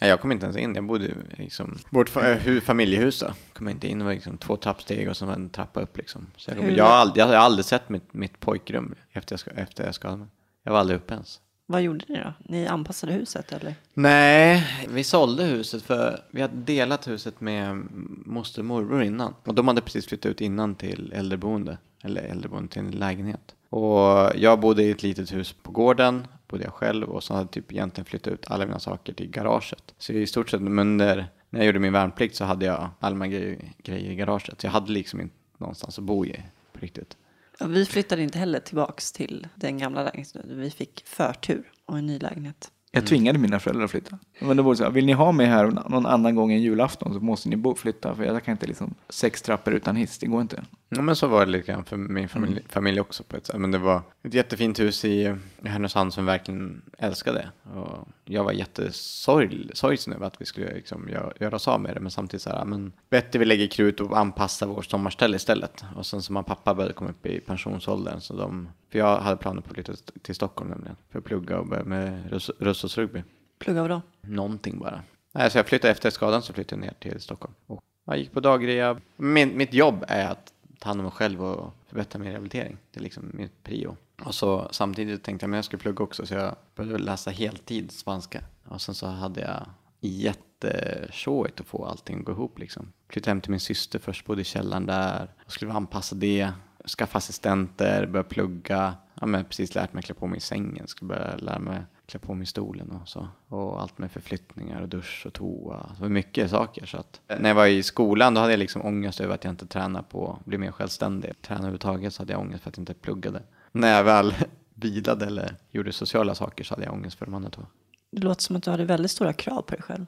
[0.00, 0.74] Nej, jag kom inte ens in.
[0.74, 3.26] Jag bodde i liksom, vårt fa- eh, hu- familjehus då.
[3.52, 3.98] Kom inte in.
[3.98, 6.26] Det var liksom två trappsteg och så var en trappa upp liksom.
[6.36, 9.40] Så jag, kom, jag, har aldrig, jag har aldrig sett mitt, mitt pojkrum efter jag,
[9.40, 10.28] ska- efter jag skadade mig.
[10.64, 11.40] Jag var aldrig uppe ens.
[11.70, 12.32] Vad gjorde ni då?
[12.38, 13.74] Ni anpassade huset eller?
[13.94, 17.86] Nej, vi sålde huset för vi hade delat huset med
[18.26, 19.34] moster och morbror innan.
[19.44, 21.78] Och de hade precis flyttat ut innan till äldreboende.
[22.02, 23.54] Eller äldreboende till en lägenhet.
[23.68, 27.44] Och jag bodde i ett litet hus på gården, bodde jag själv och så hade
[27.44, 29.94] jag typ egentligen flyttat ut alla mina saker till garaget.
[29.98, 33.14] Så i stort sett men under, när jag gjorde min värnplikt så hade jag alla
[33.14, 34.60] mina grejer, grejer i garaget.
[34.60, 36.42] Så jag hade liksom inte någonstans att bo i
[36.72, 37.16] på riktigt.
[37.60, 40.42] Ja, vi flyttade inte heller tillbaks till den gamla lägenheten.
[40.60, 42.70] Vi fick förtur och en ny lägenhet.
[42.90, 44.18] Jag tvingade mina föräldrar att flytta.
[44.40, 47.12] Men det var så här, vill ni ha mig här någon annan gång än julafton
[47.14, 48.14] så måste ni bo, flytta.
[48.14, 50.64] För jag kan inte liksom sex trappor utan hiss, det går inte.
[50.88, 52.64] Ja, men så var det lite grann för min familj, Mm.
[52.68, 53.58] familj också på ett sätt.
[53.60, 55.34] Men det var ett jättefint hus i,
[55.64, 57.50] Härnösand som verkligen älskade.
[57.74, 62.00] Och jag var jättesorgsen över att vi skulle liksom göra, göra oss av med det.
[62.00, 65.84] Men samtidigt så här, men bättre vi lägger krut och anpassar vårt sommarställe istället.
[65.96, 68.20] Och sen så man pappa började komma upp i pensionsåldern.
[68.20, 70.96] Så de, för jag hade planer på att flytta till Stockholm nämligen.
[71.10, 73.22] För att plugga och börja med Russos rugby.
[73.58, 74.02] Plugga vad då?
[74.20, 75.02] Någonting bara.
[75.32, 77.54] Nej, så jag flyttade efter skadan så flyttade jag ner till Stockholm.
[77.66, 79.00] Och jag gick på dagrehab.
[79.16, 82.76] Min, mitt jobb är att ta hand om mig själv och förbättra min rehabilitering.
[82.90, 83.96] Det är liksom mitt prio.
[84.22, 87.92] Och så samtidigt tänkte jag att jag skulle plugga också så jag började läsa heltid
[87.92, 88.44] spanska.
[88.64, 89.66] Och sen så hade jag
[90.00, 92.92] jättetjåigt att få allting att gå ihop liksom.
[93.08, 95.34] Flyttade hem till min syster först, bodde i källaren där.
[95.46, 96.52] Och skulle anpassa det,
[96.98, 98.94] skaffa assistenter, börja plugga.
[99.20, 101.82] Ja men precis lärt mig att klä på mig i sängen, skulle börja lära mig
[102.06, 103.28] klä på mig i stolen och så.
[103.48, 105.90] Och allt med förflyttningar och dusch och toa.
[105.96, 106.86] Det var mycket saker.
[106.86, 109.52] Så att när jag var i skolan då hade jag liksom ångest över att jag
[109.52, 111.42] inte tränade på att bli mer självständig.
[111.42, 113.42] Träna överhuvudtaget så hade jag ångest för att jag inte pluggade.
[113.72, 114.34] När jag väl
[114.74, 117.62] vilade eller gjorde sociala saker så hade jag ångest för de andra två.
[118.10, 120.06] Det låter som att du hade väldigt stora krav på dig själv.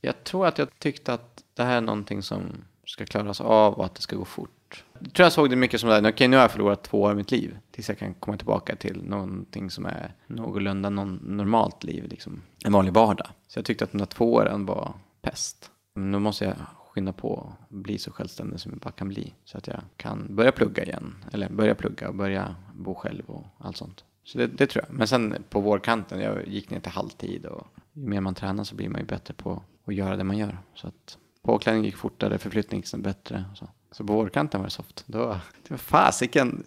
[0.00, 2.42] Jag tror att jag tyckte att det här är någonting som
[2.86, 4.84] ska klaras av och att det ska gå fort.
[4.98, 7.10] Jag tror jag såg det mycket som här, okej nu har jag förlorat två år
[7.10, 7.58] av mitt liv.
[7.70, 12.42] Tills jag kan komma tillbaka till någonting som är någorlunda någon normalt liv, liksom.
[12.64, 13.28] En vanlig vardag.
[13.46, 15.70] Så jag tyckte att de där två åren var pest.
[15.94, 16.54] Men nu måste jag
[16.94, 19.34] skynda på och bli så självständig som jag bara kan bli.
[19.44, 21.14] Så att jag kan börja plugga igen.
[21.32, 24.04] Eller börja plugga och börja bo själv och allt sånt.
[24.24, 24.96] Så det, det tror jag.
[24.96, 28.74] Men sen på vårkanten, jag gick ner till halvtid och ju mer man tränar så
[28.74, 30.58] blir man ju bättre på att göra det man gör.
[30.74, 33.44] Så att påklädning gick fortare, förflyttning gick bättre.
[33.54, 33.68] Så.
[33.90, 35.04] så på vårkanten var det soft.
[35.06, 36.64] Då, det var fasiken,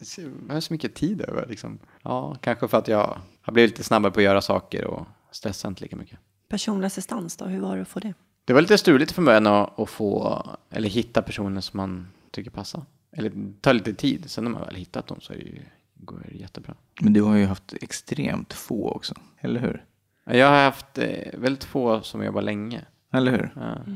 [0.47, 1.80] jag har så mycket tid över liksom.
[2.01, 5.70] Ja, kanske för att jag har blivit lite snabbare på att göra saker och stressar
[5.70, 6.20] inte lika mycket.
[6.47, 8.14] Personlig assistans då, hur var det att få det?
[8.45, 12.51] Det var lite struligt från början att, att få, eller hitta personer som man tycker
[12.51, 12.86] passar.
[13.12, 15.62] Eller det tar lite tid, sen när man väl hittat dem så är det ju,
[16.00, 16.76] går det jättebra.
[17.02, 19.86] Men du har ju haft extremt få också, eller hur?
[20.26, 22.82] Jag har haft eh, väldigt få som jobbar länge.
[23.14, 23.52] Eller hur?
[23.56, 23.76] Ja.
[23.84, 23.93] Sen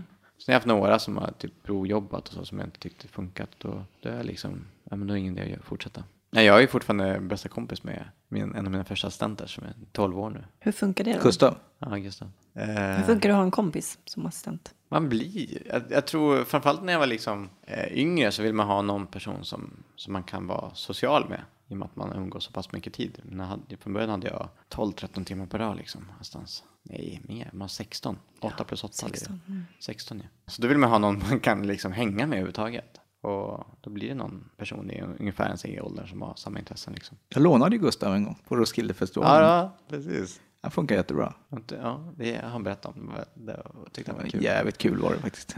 [0.47, 3.49] har jag haft några som har typ provjobbat och så som jag inte tyckte funkat.
[3.57, 6.03] Då, då är liksom, ja men då är ingen idé att fortsätta.
[6.29, 9.63] Nej, jag är ju fortfarande bästa kompis med min, en av mina första assistenter som
[9.63, 10.43] är 12 år nu.
[10.59, 11.19] Hur funkar det då?
[11.23, 11.55] Gustav?
[11.79, 12.27] Ja, just det.
[12.53, 14.73] Hur Eh, funkar det att ha en kompis som assistent?
[14.89, 18.67] man blir, jag, jag tror framförallt när jag var liksom eh, yngre så vill man
[18.67, 21.41] ha någon person som, som man kan vara social med.
[21.73, 23.19] I och med att man umgås så pass mycket tid.
[23.23, 26.01] Men jag hade, från början hade jag 12-13 timmar per dag liksom.
[26.07, 26.63] Någonstans.
[26.83, 27.49] Nej, mer.
[27.53, 28.17] Man har 16.
[28.41, 29.61] 8 plus 8 blir 16, det.
[29.79, 30.51] 16 ja.
[30.51, 32.99] Så då vill man ha någon man kan liksom hänga med överhuvudtaget.
[33.21, 36.93] Och då blir det någon person i ungefär ens egen ålder som har samma intressen
[36.93, 37.17] liksom.
[37.29, 39.49] Jag lånade ju Gustav en gång på Roskildefestivalen.
[39.49, 40.41] Ja, precis.
[40.61, 41.33] Det funkar jättebra.
[41.69, 43.11] Ja, det har han berättat om.
[43.33, 44.43] Det tyckte Det var var kul.
[44.43, 45.55] jävligt kul var det faktiskt.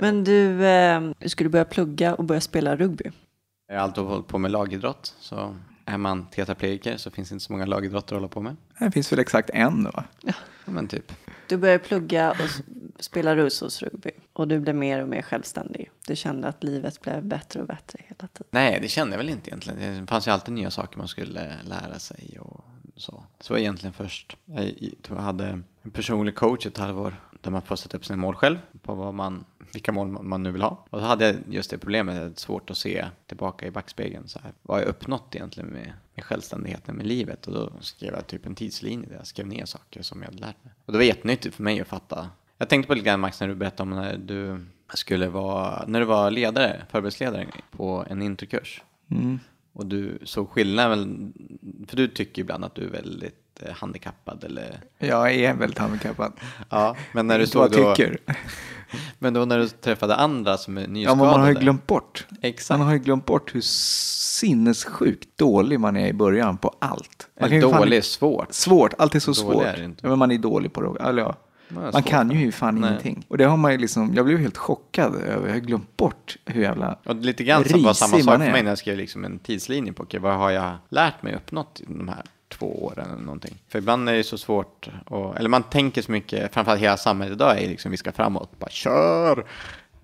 [0.00, 3.10] Men du, eh, du skulle börja plugga och börja spela rugby.
[3.74, 7.44] Jag har alltid hållit på med lagidrott, så är man tetraplegiker så finns det inte
[7.44, 8.56] så många lagidrotter att hålla på med.
[8.78, 10.04] Det finns väl exakt en va?
[10.20, 11.12] Ja, men typ.
[11.48, 12.62] Du började plugga och
[12.98, 14.10] spela russos rugby.
[14.32, 15.90] Och du blev mer och mer självständig.
[16.06, 18.48] Du kände att livet blev bättre och bättre hela tiden.
[18.50, 20.00] Nej, det kände jag väl inte egentligen.
[20.00, 22.64] Det fanns ju alltid nya saker man skulle lära sig och
[22.96, 23.24] så.
[23.40, 24.36] Så var egentligen först.
[25.08, 28.58] Jag hade en personlig coach ett halvår där man får sätta upp sina mål själv
[28.82, 29.44] på vad man,
[29.74, 30.84] vilka mål man- nu vill ha.
[30.90, 33.70] Och så hade jag just det problemet, att det är svårt att se tillbaka i
[33.70, 34.28] backspegeln.
[34.28, 37.46] Så här, vad har jag uppnått egentligen med, med självständigheten med livet?
[37.46, 40.40] Och då skrev jag typ en tidslinje där jag skrev ner saker som jag hade
[40.40, 40.72] lärt mig.
[40.86, 42.30] Och det var jättenyttigt för mig att fatta.
[42.58, 46.00] Jag tänkte på lite grann Max när du berättade om när du skulle vara, när
[46.00, 48.82] du var ledare, förberedelseledare på en introkurs.
[49.10, 49.38] Mm.
[49.72, 51.32] Och du såg skillnaden,
[51.88, 54.80] för du tycker ibland att du är väldigt eh, handikappad eller...
[54.98, 56.32] Jag är väldigt handikappad.
[56.70, 57.94] Ja, men när du såg jag då...
[57.94, 58.18] tycker.
[59.18, 61.22] Men då när du träffade andra som är Ja, nyskadade.
[61.22, 62.26] men man har ju glömt bort.
[62.42, 62.78] Exakt.
[62.78, 63.60] Man har ju glömt bort hur
[64.40, 67.28] sinnessjukt dålig man är i början på allt.
[67.40, 68.52] Man fan Dålig är svårt.
[68.52, 69.64] Svårt, allt är så Dålig svårt.
[69.66, 69.94] är.
[70.02, 71.02] Ja, men man är dålig på det.
[71.04, 71.34] Eller ja.
[71.68, 72.36] Man är Man kan ja.
[72.36, 72.90] ju fan Nej.
[72.90, 73.24] ingenting.
[73.28, 76.36] Och det har man ju liksom, jag blev helt chockad över, jag har glömt bort
[76.46, 78.52] hur jävla Och lite grann som var samma sak för är.
[78.52, 81.80] mig när jag skrev liksom en tidslinje på okej, vad har jag lärt mig uppnått
[81.80, 82.22] i de här
[82.58, 83.54] två åren eller någonting.
[83.68, 87.34] För ibland är det så svårt, och, eller man tänker så mycket, framförallt hela samhället
[87.34, 89.44] idag är liksom vi ska framåt, bara kör!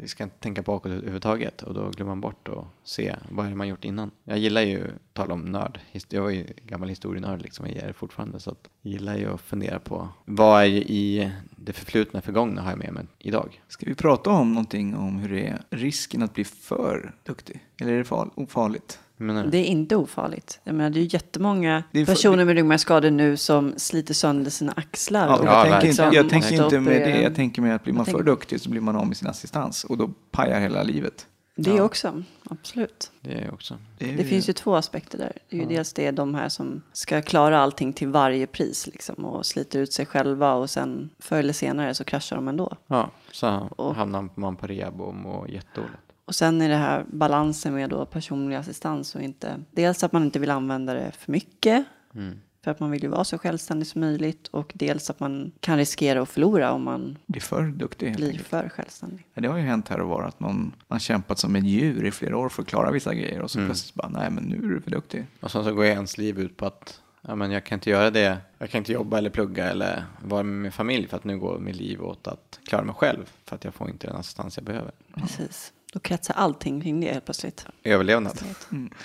[0.02, 3.50] Vi ska inte tänka bakåt överhuvudtaget och då glömmer man bort att se vad är
[3.50, 4.10] det man gjort innan.
[4.24, 5.80] Jag gillar ju att tala om nörd.
[6.08, 8.40] Jag var ju gammal historienörd liksom, jag är det fortfarande.
[8.40, 12.70] Så att jag gillar ju att fundera på vad är i det förflutna förgångna har
[12.70, 13.62] jag med mig idag.
[13.68, 17.60] Ska vi prata om någonting om hur det är risken att bli för duktig?
[17.80, 19.00] Eller är det farligt?
[19.50, 20.60] Det är inte ofarligt.
[20.64, 24.50] Jag menar, det är ju jättemånga Det är personer med ryggmärgsskador nu som sliter sönder
[24.50, 25.28] sina axlar.
[25.28, 27.22] Ja, jag, tänker liksom inte, jag tänker inte med det.
[27.22, 29.84] Jag tänker med att blir man för duktig så blir man av med sin assistans
[29.84, 31.26] och då pajar hela livet.
[31.56, 31.82] Det Ja.
[31.82, 33.10] också, absolut.
[33.20, 33.74] Det är också.
[33.98, 35.32] är Det finns ju två aspekter där.
[35.50, 39.14] Det är ju dels det de här som ska klara allting till varje pris liksom,
[39.24, 42.76] och sliter ut sig själva och sen förr eller senare så kraschar de ändå.
[42.86, 45.94] Ja, så Och- hamnar man på rehab och mår jättedåligt.
[46.30, 50.24] Och sen är det här balansen med då personlig assistans och inte dels att man
[50.24, 52.40] inte vill använda det för mycket Mm.
[52.64, 55.76] för att man vill ju vara så självständig som möjligt och dels att man kan
[55.76, 58.46] riskera att förlora om man blir för duktig blir enkelt.
[58.46, 59.26] för självständig.
[59.34, 62.04] Ja, Det har ju hänt här och var att någon har kämpat som ett djur
[62.04, 63.68] i flera år för att klara vissa grejer och så Mm.
[63.68, 65.26] plötsligt bara, nej men nu är du för duktig.
[65.40, 68.10] Och sen så går ens liv ut på att ja, men jag kan inte göra
[68.10, 68.38] det.
[68.58, 71.58] Jag kan inte jobba eller plugga eller vara med min familj för att nu går
[71.58, 74.64] mitt liv åt att klara mig själv för att jag får inte den assistans jag
[74.64, 74.92] behöver.
[75.14, 75.72] Precis.
[75.92, 77.66] Då kretsar allting kring det helt plötsligt.
[77.84, 78.38] Överlevnad.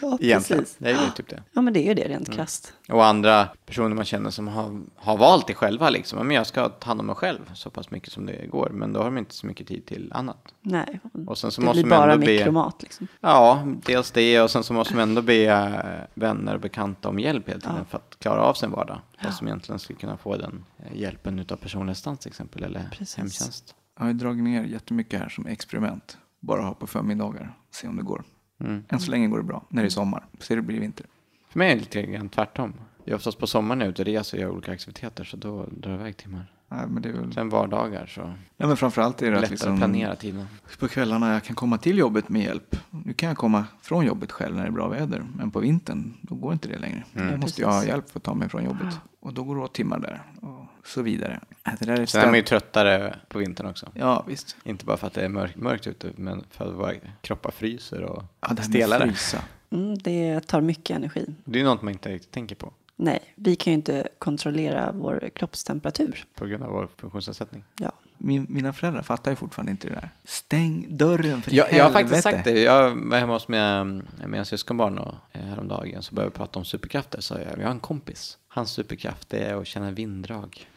[0.02, 0.42] Ja, Egentligen.
[0.64, 0.76] precis.
[0.78, 1.44] Det är ju typ det.
[1.54, 2.74] Ja, men det är ju det rent krasst.
[2.90, 6.28] Och andra personer man känner som har, har valt det själva liksom.
[6.28, 8.70] Men jag ska ta hand om mig själv så pass mycket som det går.
[8.70, 10.54] Men då har de inte så mycket tid till annat.
[10.62, 13.08] Nej, Och sen så det måste blir man bara ändå be- mikromat liksom.
[13.22, 17.20] Ja, dels det och sen så måste man ändå be eh, vänner och bekanta om
[17.20, 17.86] hjälp hela tiden Ja.
[17.90, 19.00] för att klara av sin vardag.
[19.24, 22.90] Fast som egentligen skulle kunna få den eh, hjälpen utav personlig assistans till exempel eller
[22.92, 23.16] Precis.
[23.16, 23.76] hemtjänst.
[23.98, 26.18] Jag har ju dragit ner jättemycket här som experiment.
[26.46, 28.24] Bara ha på förmiddagar, se om det går.
[28.60, 28.84] Mm.
[28.90, 30.26] Än så länge går det bra, när det är sommar.
[30.40, 31.06] Se det blir vinter.
[31.50, 32.74] För mig är det lite grann tvärtom.
[33.04, 35.92] Jag är oftast på sommaren ute och reser och gör olika aktiviteter så då drar
[35.92, 36.55] det iväg timmar.
[36.68, 37.34] Nej, men det är väl...
[37.34, 40.48] Sen vardagar så Ja, men framförallt är det att lättare liksom, att planera tiden.
[40.80, 42.76] på kvällarna jag kan komma till jobbet med hjälp.
[42.90, 45.26] Nu kan jag komma från jobbet själv när det är bra väder.
[45.36, 47.04] Men på vintern, då går inte det längre.
[47.16, 47.32] Mm.
[47.32, 49.00] Då måste jag ha hjälp för att ta mig från jobbet.
[49.20, 50.22] Och då går det åt timmar där.
[50.42, 51.40] Och så vidare.
[51.80, 53.90] Det där är Sen är man ju tröttare på vintern också.
[53.94, 54.58] Ja, visst.
[54.64, 56.92] Inte bara för att det är mörkt, mörkt ute, men för att våra
[57.22, 59.08] kroppar fryser och Ja, det här med stelare.
[59.08, 59.38] frysa.
[59.70, 61.26] Mm, det tar mycket energi.
[61.46, 65.30] Det är något man inte riktigt tänker på Nej, vi kan ju inte kontrollera vår
[65.36, 66.26] kroppstemperatur.
[66.36, 67.64] på grund av vår funktionsnedsättning.
[67.80, 67.92] Ja.
[68.18, 70.10] Min, mina föräldrar fattar ju fortfarande inte det där.
[70.24, 72.38] Stäng dörren för Jag, jag har faktiskt helvete.
[72.38, 72.62] sagt det.
[72.62, 73.84] Jag var hemma hos mina,
[74.28, 77.22] mina syskonbarn och, eh, häromdagen så började vi prata om superkrafter.
[77.22, 78.38] Så jag, jag har en kompis.
[78.48, 80.68] Hans superkraft är att känna vinddrag.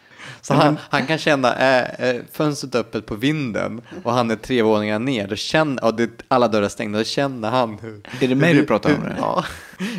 [0.41, 4.63] Så han, han kan känna äh, äh, fönstret öppet på vinden och han är tre
[4.63, 5.29] våningar ner.
[5.29, 6.99] Då känner, och det, alla dörrar stängda.
[6.99, 8.03] Då känner han hur...
[8.21, 9.15] Är det mig du pratar om hur, nu?
[9.19, 9.45] Ja,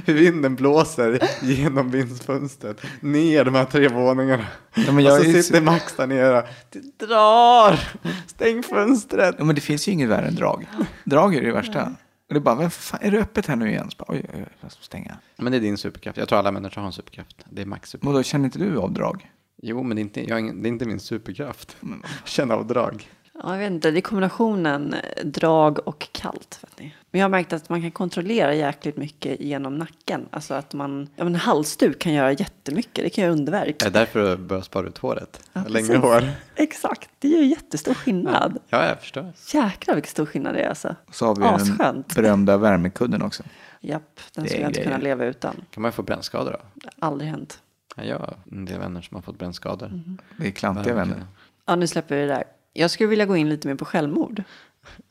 [0.05, 4.45] hur vinden blåser genom vindsfönstret ner de här tre våningarna.
[4.75, 6.47] Ja, men jag och så sitter så- Max där nere.
[6.69, 7.79] Det drar!
[8.27, 9.35] Stäng fönstret!
[9.37, 10.65] Ja, men det finns ju inget värre än drag.
[11.03, 11.95] Drag är det värsta.
[12.27, 13.89] Och det är bara, vem fan, är det öppet här nu igen?
[13.89, 15.17] Så bara, oj, oj, oj, jag ska stänga.
[15.37, 16.17] Men det är din superkraft.
[16.17, 17.35] Jag tror alla människor har en superkraft.
[17.49, 18.07] Det är Max superkraft.
[18.07, 19.29] Och då känner inte du av drag?
[19.61, 21.77] Jo, men det är inte, jag, det är inte min superkraft.
[22.25, 23.09] Känna av drag.
[23.43, 26.59] Ja, jag vet inte, det är kombinationen eh, drag och kallt.
[26.61, 26.95] Vet ni.
[27.11, 30.25] Men jag har märkt att man kan kontrollera jäkligt mycket genom nacken.
[30.31, 33.79] Alltså att man, ja men halsduk kan göra jättemycket, det kan göra underverk.
[33.79, 35.41] Det är därför du börjar spara ut håret.
[35.53, 36.01] Ja, Längre precis.
[36.03, 36.23] hår.
[36.55, 38.57] Exakt, det gör jättestor skillnad.
[38.69, 39.33] Ja, jag förstår.
[39.53, 40.95] Jäklar vilken stor skillnad det är alltså.
[41.07, 42.15] Och så har vi den Asskönt.
[42.15, 43.43] berömda värmekudden också.
[43.81, 45.55] Japp, den skulle jag inte kunna leva utan.
[45.71, 46.89] Kan man få brännskador då?
[46.99, 47.59] Aldrig hänt.
[47.95, 49.87] Ja, jag har en del vänner som har fått brännskador.
[49.87, 50.17] Mhm.
[50.37, 51.25] Det är klantiga vänner.
[51.65, 52.43] Ja, nu släpper vi det där.
[52.73, 54.43] Jag skulle vilja gå in lite mer på självmord.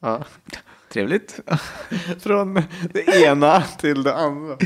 [0.00, 0.24] Ja.
[0.92, 1.40] Trevligt.
[2.20, 2.54] Från
[2.92, 4.56] det ena till det andra.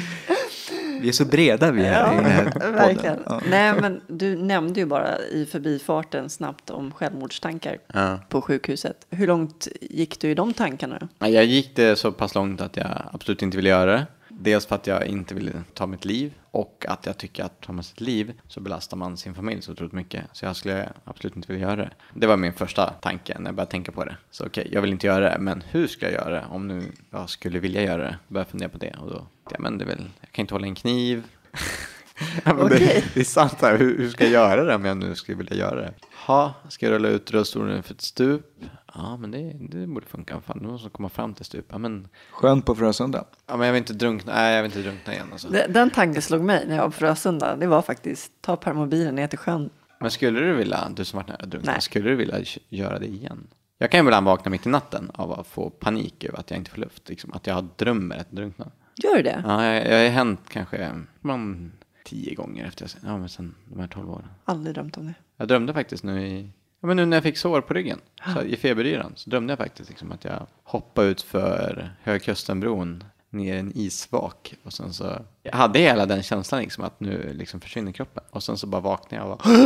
[1.00, 2.74] Vi är så breda vi är i den här podden.
[2.74, 3.22] Verkligen.
[3.26, 3.40] Ja.
[3.50, 8.18] Nej, men du nämnde ju bara i förbifarten snabbt om självmordstankar Ja.
[8.28, 9.06] på sjukhuset.
[9.10, 11.08] Hur långt gick du i de tankarna?
[11.18, 14.06] Ja, Jag gick det så pass långt att jag absolut inte ville göra det.
[14.42, 17.72] Dels för att jag inte ville ta mitt liv och att jag tycker att tar
[17.72, 20.24] man sitt liv så belastar man sin familj så otroligt mycket.
[20.32, 21.90] Så jag skulle absolut inte vilja göra det.
[22.14, 24.16] Det var min första tanke när jag började tänka på det.
[24.30, 26.92] Så okej, jag vill inte göra det, men hur ska jag göra det om nu
[27.10, 28.18] jag skulle vilja göra det?
[28.28, 30.66] Började fundera på det och då, ja men det är väl, jag kan inte hålla
[30.66, 31.24] en kniv.
[32.44, 33.78] ja, det, det är sant, här.
[33.78, 35.94] Hur, hur ska jag göra det om jag nu skulle vilja göra det?
[36.26, 38.46] Ha, ska jag rulla ut rullstolen för ett stup?
[38.94, 40.40] Ja, men det, det borde funka.
[40.40, 41.66] Fan, nu måste jag komma fram till stup.
[41.70, 43.24] Ja, men, Skönt på Frösunda.
[43.46, 44.32] ja, men jag vill inte drunkna.
[44.34, 45.26] Nej, jag vill inte drunkna igen.
[45.32, 45.48] Alltså.
[45.48, 47.56] Den den tanken slog mig när jag var på Frösunda.
[47.56, 49.70] Det var faktiskt ta permobilen ner till sjön.
[50.00, 52.38] Men skulle du vilja, du som varit nära att drunkna, skulle du vilja
[52.68, 53.46] göra det igen?
[53.78, 56.58] Jag kan ju ibland vakna mitt i natten av att få panik över att jag
[56.58, 57.08] inte får luft.
[57.08, 58.70] Liksom, att jag drömmer att drunkna.
[58.96, 59.42] Gör du det?
[59.46, 60.90] Ja, jag, jag har hänt kanske
[61.20, 61.72] man,
[62.04, 64.28] tio gånger efter jag, ja, men sen de här tolv åren.
[64.44, 65.14] Aldrig drömt om det.
[65.36, 66.50] Jag drömde faktiskt nu i,
[66.80, 68.00] ja, men nu när jag fick sår på ryggen,
[68.34, 73.54] så i feberyran, så drömde jag faktiskt liksom att jag hoppade ut för Högkustenbron ner
[73.54, 77.60] i en isvak och sen så, jag hade hela den känslan liksom att nu liksom
[77.60, 79.56] försvinner kroppen och sen så bara vaknade jag och var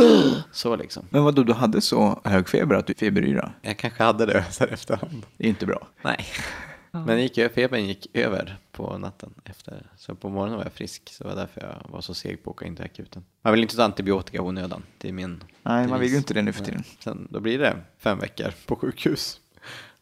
[0.51, 1.05] så liksom.
[1.09, 3.51] Men vadå, du hade så hög feber att du feberyra?
[3.61, 5.25] Jag kanske hade det så här efterhand.
[5.37, 5.87] Det är inte bra.
[6.01, 6.25] Nej.
[7.05, 9.87] Men det gick, febern gick över på natten efter.
[9.97, 11.09] Så på morgonen var jag frisk.
[11.09, 13.23] Så det var därför jag var så seg på att åka in till akuten.
[13.41, 14.83] Man vill inte ta antibiotika onödan.
[14.97, 16.83] Det är min Nej, man vill ju inte det nu för tiden.
[16.99, 19.39] Sen, då blir det fem veckor på sjukhus.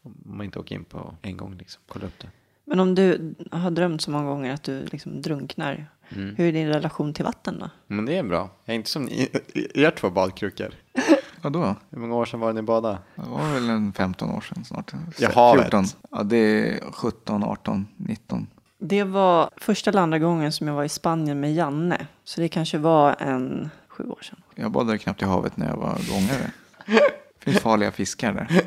[0.02, 1.82] Om man inte åker in på en gång liksom.
[1.86, 2.28] Kolla upp det.
[2.64, 5.86] Men om du har drömt så många gånger att du liksom drunknar.
[6.08, 6.36] Mm.
[6.36, 7.70] Hur är din relation till vatten då?
[7.86, 8.50] Men det är bra.
[8.64, 9.28] Jag är inte som ni,
[9.74, 10.74] er två badkrukor.
[11.46, 11.74] Vadå?
[11.90, 12.98] Hur många år sedan var det ni badade?
[13.14, 14.92] Det var väl en 15 år sedan snart.
[15.18, 15.62] Ja, havet.
[15.62, 15.84] 14.
[16.10, 18.46] Ja, det är 17, 18, 19.
[18.78, 22.06] Det var första eller andra gången som jag var i Spanien med Janne.
[22.24, 24.42] Så det kanske var en sju år sedan.
[24.54, 26.50] Jag badade knappt i havet när jag var gångare.
[26.86, 28.62] Det finns farliga fiskar där.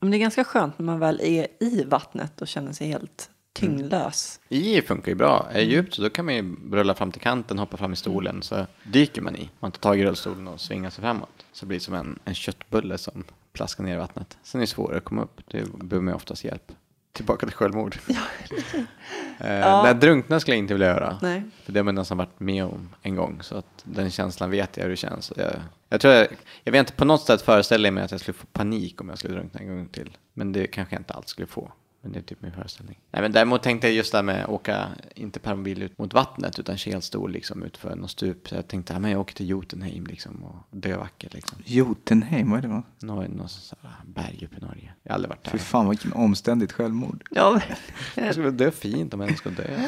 [0.00, 3.30] Men det är ganska skönt när man väl är i vattnet och känner sig helt
[3.54, 4.40] tyngdlös.
[4.48, 5.48] I funkar ju bra.
[5.50, 7.96] Är det djupt så då kan man ju rulla fram till kanten, hoppa fram i
[7.96, 8.42] stolen.
[8.42, 9.50] Så dyker man i.
[9.60, 11.44] Man tar tag i rullstolen och svingar sig framåt.
[11.52, 14.38] Så blir det som en, en köttbulle som plaskar ner i vattnet.
[14.42, 15.40] Sen är det svårare att komma upp.
[15.50, 16.72] Det behöver man oftast hjälp.
[17.12, 17.96] Tillbaka till självmord.
[19.38, 19.82] eh, Ja.
[19.82, 21.18] Nej, drunkna skulle jag inte vilja göra.
[21.22, 21.42] Nej.
[21.64, 23.38] För det har man nästan varit med om en gång.
[23.42, 25.32] Så att den känslan vet jag hur det känns.
[25.36, 25.52] Jag,
[25.88, 26.26] jag tror jag,
[26.64, 29.18] jag vet inte på något sätt föreställa mig att jag skulle få panik om jag
[29.18, 30.16] skulle drunkna en gång till.
[30.32, 31.72] Men det kanske jag inte alls skulle få.
[32.04, 32.98] Men det är typ min föreställning.
[33.10, 36.14] Nej, men däremot tänkte jag just det här med att åka, inte permobil ut mot
[36.14, 38.48] vattnet, utan kelstol liksom utför något stup.
[38.48, 41.58] Så jag tänkte, ja, men jag åker till Jotunheim liksom och dö vackert liksom.
[41.64, 42.68] Jotunheim, vad är det?
[42.68, 42.82] va?
[43.02, 44.92] Nå, något sånt här berg uppe i Norge.
[45.02, 45.64] Jag har aldrig varit Fy där.
[45.64, 47.24] fan vilken omständigt självmord.
[47.30, 47.60] Ja,
[48.14, 49.80] Jag skulle dö fint om jag ska dö.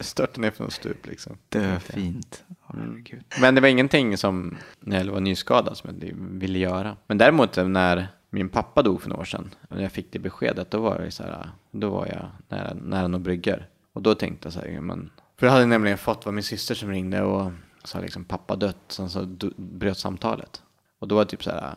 [0.00, 1.36] Störta ner från ett stup liksom.
[1.48, 2.44] Dö fint.
[2.66, 3.24] Herregud.
[3.40, 6.96] Men det var ingenting som när jag var nyskadad som jag ville göra.
[7.06, 10.18] Men däremot när min pappa dog för några år sedan, och när jag fick det
[10.18, 13.68] beskedet, då var jag så här, då var jag nära, nära några brygger.
[13.92, 16.44] Och då tänkte jag så här, ja, men, för jag hade nämligen fått, var min
[16.44, 17.52] syster som ringde och
[17.84, 19.26] sa liksom pappa dött, sen så
[19.56, 20.62] bröt samtalet.
[20.98, 21.74] Och då var det typ så här,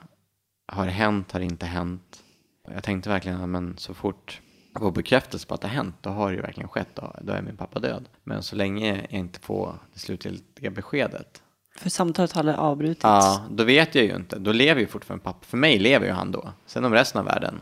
[0.68, 2.24] har det hänt, har det inte hänt?
[2.68, 4.42] Jag tänkte verkligen, men så fort
[4.74, 7.16] jag får bekräftelse på att det har hänt, då har det ju verkligen skett, då,
[7.22, 8.10] då är min pappa död.
[8.24, 11.43] Men så länge jag inte får det slutgiltiga beskedet,
[11.76, 13.04] för samtalet hade avbrutits.
[13.04, 14.40] ja, då vet jag ju inte.
[14.40, 15.46] Då lever ju fortfarande pappa.
[15.46, 16.52] För mig lever ju han då.
[16.66, 17.62] Sen om resten av världen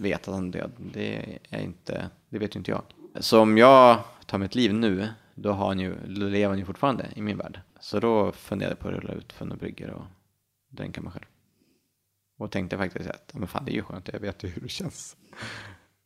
[0.00, 2.82] vet att han är död, det, är inte, det vet ju inte jag.
[3.20, 6.64] Så om jag tar mitt liv nu, då, har han ju, då lever han ju
[6.64, 7.60] fortfarande i min värld.
[7.80, 10.04] Så då funderade jag på att rulla ut Funna Brygger och
[10.70, 11.24] dränka mig själv.
[12.38, 14.68] Och tänkte faktiskt att men fan, det är ju skönt, jag vet ju hur det
[14.68, 15.16] känns.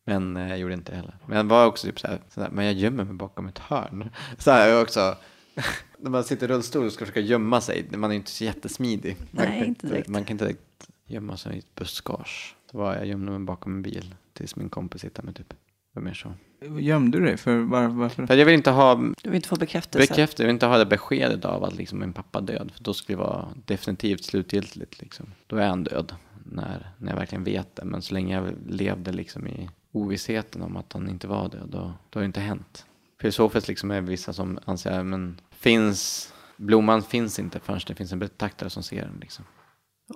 [0.06, 1.18] Men eh, jag gjorde inte det heller.
[1.26, 4.10] Men jag var också typ såhär, så här, men jag gömmer mig bakom ett hörn.
[4.38, 5.16] Så här jag också,
[5.98, 8.44] när man sitter i rullstol och ska försöka gömma sig, man är ju inte så
[8.44, 9.16] jättesmidig.
[9.30, 10.08] Man Nej, kan inte direkt.
[10.08, 12.56] Man kan inte direkt gömma sig i ett buskage.
[12.70, 15.48] Så var jag gömde mig bakom en bil tills min kompis hittade mig typ.
[15.48, 15.56] Det
[15.92, 16.32] var mer så.
[16.80, 17.36] Gömde du dig?
[17.36, 18.26] För var, varför?
[18.26, 20.12] För jag vill inte ha Du vill inte få bekräftelse.
[20.12, 22.72] bekräftelse, jag vill inte ha det beskedet av att liksom min pappa är död.
[22.74, 25.26] För då skulle det vara definitivt slutgiltigt liksom.
[25.46, 26.14] Då är han död.
[26.44, 27.84] När, när jag verkligen vet det.
[27.84, 31.92] Men så länge jag levde liksom i ovissheten om att han inte var död, då,
[32.10, 32.86] då har det inte hänt.
[33.20, 38.18] Filosofiskt liksom är vissa som anser, men finns, blomman finns inte förrän det finns en
[38.18, 39.44] betraktare som ser den liksom.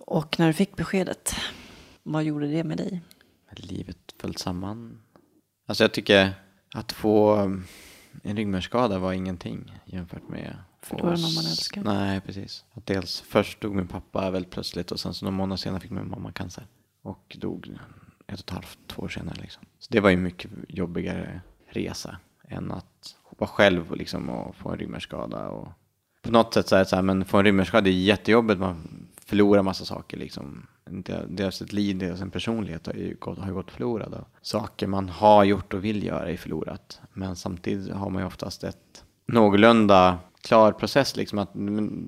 [0.07, 1.35] Och när du fick beskedet,
[2.03, 3.03] vad gjorde det med dig?
[3.57, 5.03] Livet föll samman.
[5.67, 6.33] Alltså jag tycker
[6.75, 7.65] att få um,
[8.23, 11.23] en ryggmärgsskada var ingenting jämfört med Förlora oss.
[11.23, 11.83] någon man älskar.
[11.85, 12.65] Nej, precis.
[12.73, 15.91] Att dels först dog min pappa väldigt plötsligt och sen så några månader senare fick
[15.91, 16.67] min mamma cancer.
[17.03, 17.67] Och dog
[18.27, 19.63] ett och ett halvt, två år senare liksom.
[19.79, 24.69] Så det var ju mycket jobbigare resa än att vara själv och liksom och få
[24.71, 25.49] en ryggmärgsskada.
[25.49, 25.69] Och
[26.23, 28.61] på något sätt så är det så här, men få en ryggmärgsskada är jättejobbigt.
[28.61, 30.67] Man förlorar massa saker liksom.
[30.85, 34.15] Deras Dels ett liv, dels en personlighet har ju gått, har ju gått förlorad.
[34.15, 37.01] Och saker man har gjort och vill göra är förlorat.
[37.13, 41.51] Men samtidigt har man ju oftast ett någorlunda klar process liksom att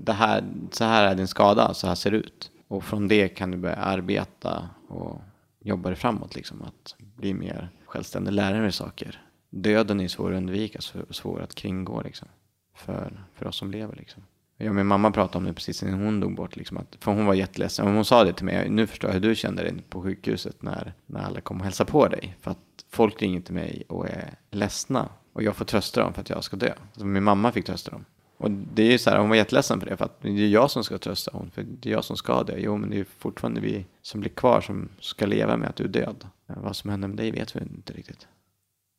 [0.05, 2.51] det här, så här är din skada, så här ser det ut.
[2.69, 5.23] Och från det kan du börja arbeta och
[5.61, 6.63] jobba dig framåt liksom.
[6.63, 9.21] Att bli mer självständig, lära dig saker.
[9.55, 12.29] Döden är svår att undvika, svår, svår att kringgå liksom.
[12.75, 14.23] För, för oss som lever liksom.
[14.57, 16.57] Jag och min mamma pratade om det precis innan hon dog bort.
[16.57, 17.95] Liksom, att, för hon var jätteledsen.
[17.95, 18.71] Hon sa det till mig.
[18.71, 21.91] Nu förstår jag hur du kände dig på sjukhuset när, när alla kom och hälsade
[21.91, 22.37] på dig.
[22.41, 22.59] För att
[22.91, 25.09] folk ringer till mig och är ledsna.
[25.33, 26.73] Och jag får trösta dem för att jag ska dö.
[26.93, 28.05] Så min mamma fick trösta dem.
[28.37, 29.97] Och det är ju så här, hon var jätteledsen för det.
[29.97, 31.51] För att det är jag som ska trösta hon.
[31.51, 32.55] För det är jag som ska dö.
[32.59, 35.85] Jo, men det är fortfarande vi som blir kvar som ska leva med att du
[35.85, 36.27] är död.
[36.47, 38.27] Vad som händer med dig vet vi inte riktigt.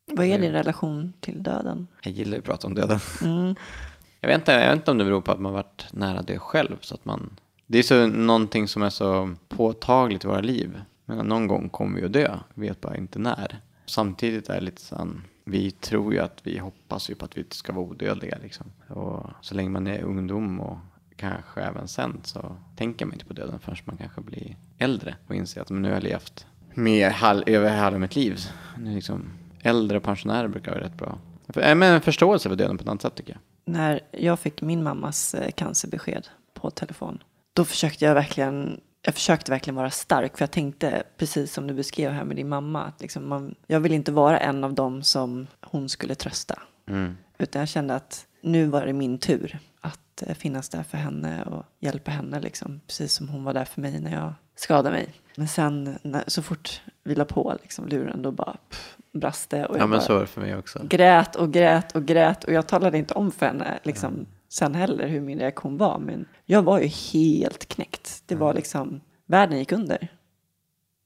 [0.06, 1.86] Vad är din relation till döden?
[2.02, 2.98] Jag gillar ju att prata om döden.
[3.22, 3.54] Mm.
[4.20, 6.38] Jag vet, inte, jag vet inte om det beror på att man varit nära det
[6.38, 6.76] själv.
[6.80, 7.36] Så att man,
[7.66, 10.80] det är så någonting som är så påtagligt i våra liv.
[11.04, 13.58] Men någon gång kommer vi att dö, vi vet bara inte när.
[13.86, 15.08] Samtidigt är det lite så
[15.44, 18.38] vi tror ju att vi hoppas ju på att vi ska vara odödliga.
[18.42, 18.66] Liksom.
[18.88, 20.78] Och så länge man är ungdom och
[21.16, 25.34] kanske även sen så tänker man inte på döden förrän man kanske blir äldre och
[25.34, 28.38] inser att men nu har jag levt mer hal- över halva mitt liv.
[28.78, 29.24] Nu liksom,
[29.64, 31.18] äldre pensionärer brukar vara rätt bra.
[31.48, 33.40] För- Men en förståelse för döden på ett annat sätt tycker jag.
[33.74, 39.50] När jag fick min mammas eh, cancerbesked på telefon, då försökte jag verkligen jag försökte
[39.50, 43.00] verkligen vara stark, för jag tänkte precis som du beskrev här med din mamma, att
[43.00, 46.58] liksom man, jag vill inte vara en av dem som hon skulle trösta.
[46.88, 47.16] Mm.
[47.38, 51.42] Utan jag kände att nu var det min tur att eh, finnas där för henne
[51.44, 55.14] och hjälpa henne, liksom, precis som hon var där för mig när jag skadade mig.
[55.36, 59.66] Men sen när, så fort vi la på liksom, luren, då bara pff, brast det.
[59.66, 60.80] Och jag Ja men så är det för mig också.
[60.88, 65.08] grät och grät och grät och jag talade inte om för henne liksom, sen heller
[65.08, 65.98] hur min reaktion var.
[65.98, 68.22] Men jag var ju helt knäckt.
[68.26, 70.08] Det var liksom, världen gick under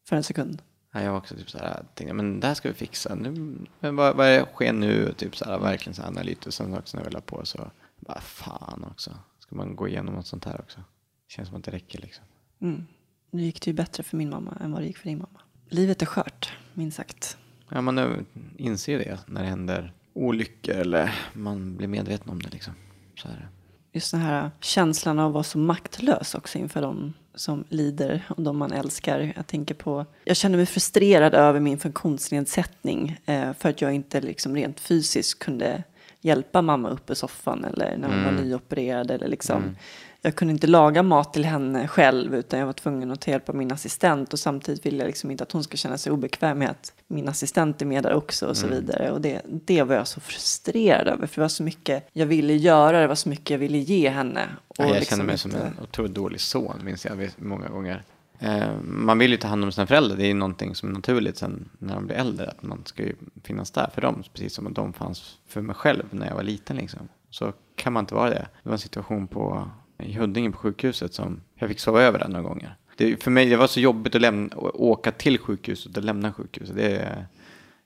[0.09, 0.63] för en sekund.
[0.93, 3.15] Ja, jag var också typ så här, tänkte, men det här ska vi fixa.
[3.15, 5.13] Nu, men vad, vad sker nu?
[5.13, 6.55] Typ så här, verkligen så här analytiskt.
[6.55, 9.11] Sen också när vi la på så, bara fan också.
[9.39, 10.81] Ska man gå igenom något sånt här också?
[11.29, 12.25] Känns som att det räcker liksom.
[12.61, 12.87] Mm.
[13.31, 15.41] Nu gick det ju bättre för min mamma än vad det gick för din mamma.
[15.69, 17.39] Livet är skört, minst sagt.
[17.69, 22.75] Ja, man inser det när det händer olyckor eller man blir medveten om det liksom.
[23.17, 23.49] Så är det.
[23.93, 28.43] Just den här känslan av att vara så maktlös också inför de som lider och
[28.43, 29.33] de man älskar.
[29.37, 34.21] Jag tänker på, jag känner mig frustrerad över min funktionsnedsättning eh, för att jag inte
[34.21, 35.83] liksom rent fysiskt kunde
[36.21, 39.77] hjälpa mamma upp ur soffan eller när hon var nyopererad eller liksom.
[40.23, 43.49] Jag kunde inte laga mat till henne själv utan jag var tvungen att ta hjälp
[43.49, 46.59] av min assistent och samtidigt vill jag liksom inte att hon ska känna sig obekväm
[46.59, 49.11] med att min assistent är med där också och så vidare.
[49.11, 52.55] Och det, det var jag så frustrerad över för det var så mycket jag ville
[52.55, 54.49] göra, det var så mycket jag ville ge henne.
[54.69, 57.69] Och Ja, jag liksom känner mig som inte- en otroligt dålig son, minns jag många
[57.69, 58.03] gånger.
[58.39, 60.93] Eh, man vill ju ta hand om sina föräldrar, det är ju någonting som är
[60.93, 63.15] naturligt sen när de blir äldre, att man ska ju
[63.45, 66.43] finnas där för dem, precis som att de fanns för mig själv när jag var
[66.43, 67.09] liten liksom.
[67.31, 68.49] Så kan man inte vara det.
[68.63, 69.71] Det var en situation på,
[70.09, 72.75] i Huddinge på sjukhuset som jag fick sova över där några gånger.
[72.97, 76.77] Det, för mig det var så jobbigt att, lämna, åka till sjukhuset och lämna sjukhuset.
[76.77, 77.27] Det,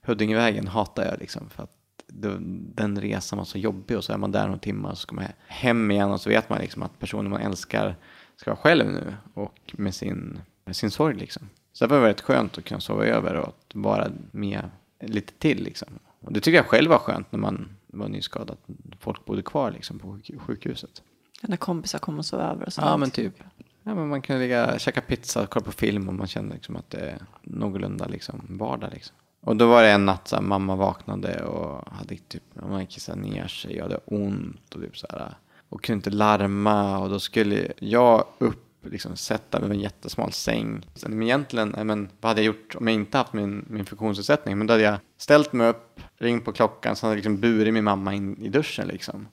[0.06, 1.50] Huddingevägen hatar jag liksom.
[1.50, 1.70] För att
[2.06, 2.36] det,
[2.74, 5.14] den resan var så jobbig och så är man där några timmar och så ska
[5.14, 7.96] man hem igen och så vet man liksom att personen man älskar
[8.36, 11.48] ska vara själv nu och med sin, med sin sorg liksom.
[11.72, 14.70] Så det var väldigt skönt att kunna sova över och att vara med
[15.00, 15.88] lite till liksom.
[16.20, 18.56] Och det tycker jag själv var skönt när man var nyskadad.
[19.00, 21.02] Folk bodde kvar liksom på sjukhuset.
[21.48, 22.86] När kompisar kom och sov över och sånt.
[22.86, 23.34] Ja men typ.
[23.82, 26.90] Ja, men man kunde ligga, käka pizza, kolla på film och man kände liksom att
[26.90, 28.90] det är någorlunda liksom vardag.
[28.92, 29.16] Liksom.
[29.40, 33.20] Och då var det en natt så här, mamma vaknade och hade typ, man kissade
[33.20, 35.34] ner sig och hade ont och typ så här.
[35.68, 40.32] Och kunde inte larma och då skulle jag upp liksom sätta mig i en jättesmal
[40.32, 40.86] säng.
[41.06, 44.58] Men egentligen, men, vad hade jag gjort om jag inte haft min, min funktionsnedsättning?
[44.58, 47.74] Men då hade jag ställt mig upp, ringt på klockan, så hade jag liksom burit
[47.74, 49.28] min mamma in i duschen liksom.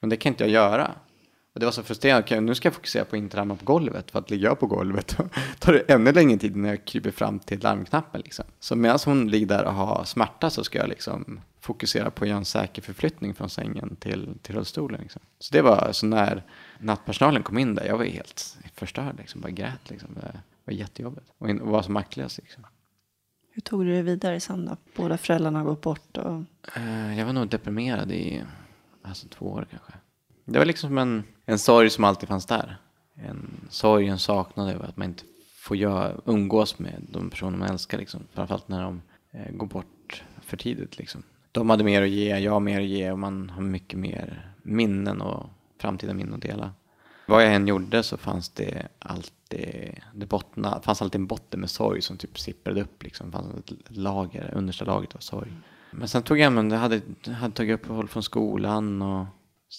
[0.00, 0.90] Men det kan inte jag göra.
[1.54, 3.64] Och det var så frustrerande, okay, nu ska jag fokusera på att inte ramla på
[3.64, 5.16] golvet, för att ligga jag på golvet
[5.58, 8.20] tar det ännu längre tid när jag kryper fram till larmknappen.
[8.20, 8.44] Liksom.
[8.60, 12.28] Så medan hon ligger där och har smärta så ska jag liksom fokusera på att
[12.28, 15.00] göra en säker förflyttning från sängen till, till rullstolen.
[15.00, 15.22] Liksom.
[15.38, 16.42] Så det var så när
[16.78, 19.90] nattpersonalen kom in där, jag var helt förstörd, liksom, bara grät.
[19.90, 20.08] Liksom.
[20.14, 22.38] Det var jättejobbigt och, var så maktlös.
[22.38, 22.66] Liksom.
[23.52, 24.76] Hur tog du dig vidare sen då?
[24.96, 26.16] Båda föräldrarna har gått bort?
[26.16, 26.42] Och...
[26.76, 28.42] Uh, jag var nog deprimerad i
[29.02, 29.92] alltså, två år kanske.
[30.44, 32.76] Det var liksom en, en sorg som alltid fanns där.
[33.14, 35.24] En sorg, en saknad över att man inte
[35.56, 37.98] får göra, umgås med de personer man älskar.
[37.98, 38.20] Liksom.
[38.32, 40.98] Framförallt när de eh, går bort för tidigt.
[40.98, 41.22] Liksom.
[41.52, 44.52] De hade mer att ge, jag har mer att ge och man har mycket mer
[44.62, 45.46] minnen och
[45.78, 46.72] framtida minnen att dela.
[47.26, 51.70] Vad jag än gjorde så fanns det alltid, det bottna, fanns alltid en botten med
[51.70, 53.02] sorg som typ sipprade upp.
[53.02, 53.26] Liksom.
[53.26, 55.52] Det fanns ett lager, understa lagret av sorg.
[55.90, 57.00] Men sen tog jag, men det hade,
[57.40, 59.26] hade tagit uppehåll från skolan och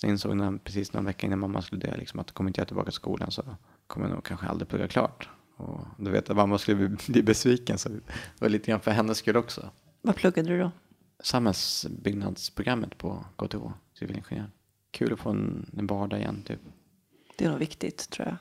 [0.01, 2.67] Sen insåg jag precis någon vecka innan mamma skulle dö liksom, att kommer inte jag
[2.67, 3.43] tillbaka till skolan så
[3.87, 5.29] kommer jag nog kanske aldrig plugga klart.
[5.57, 8.01] Och då vet jag att mamma skulle bli besviken så det
[8.39, 9.69] var lite grann för hennes skull också.
[10.01, 10.71] Vad pluggade du då?
[11.19, 13.57] Samhällsbyggnadsprogrammet på KTH,
[13.99, 14.51] civilingenjör.
[14.91, 16.59] Kul att få en, en vardag igen typ.
[17.37, 18.37] Det är nog viktigt tror jag.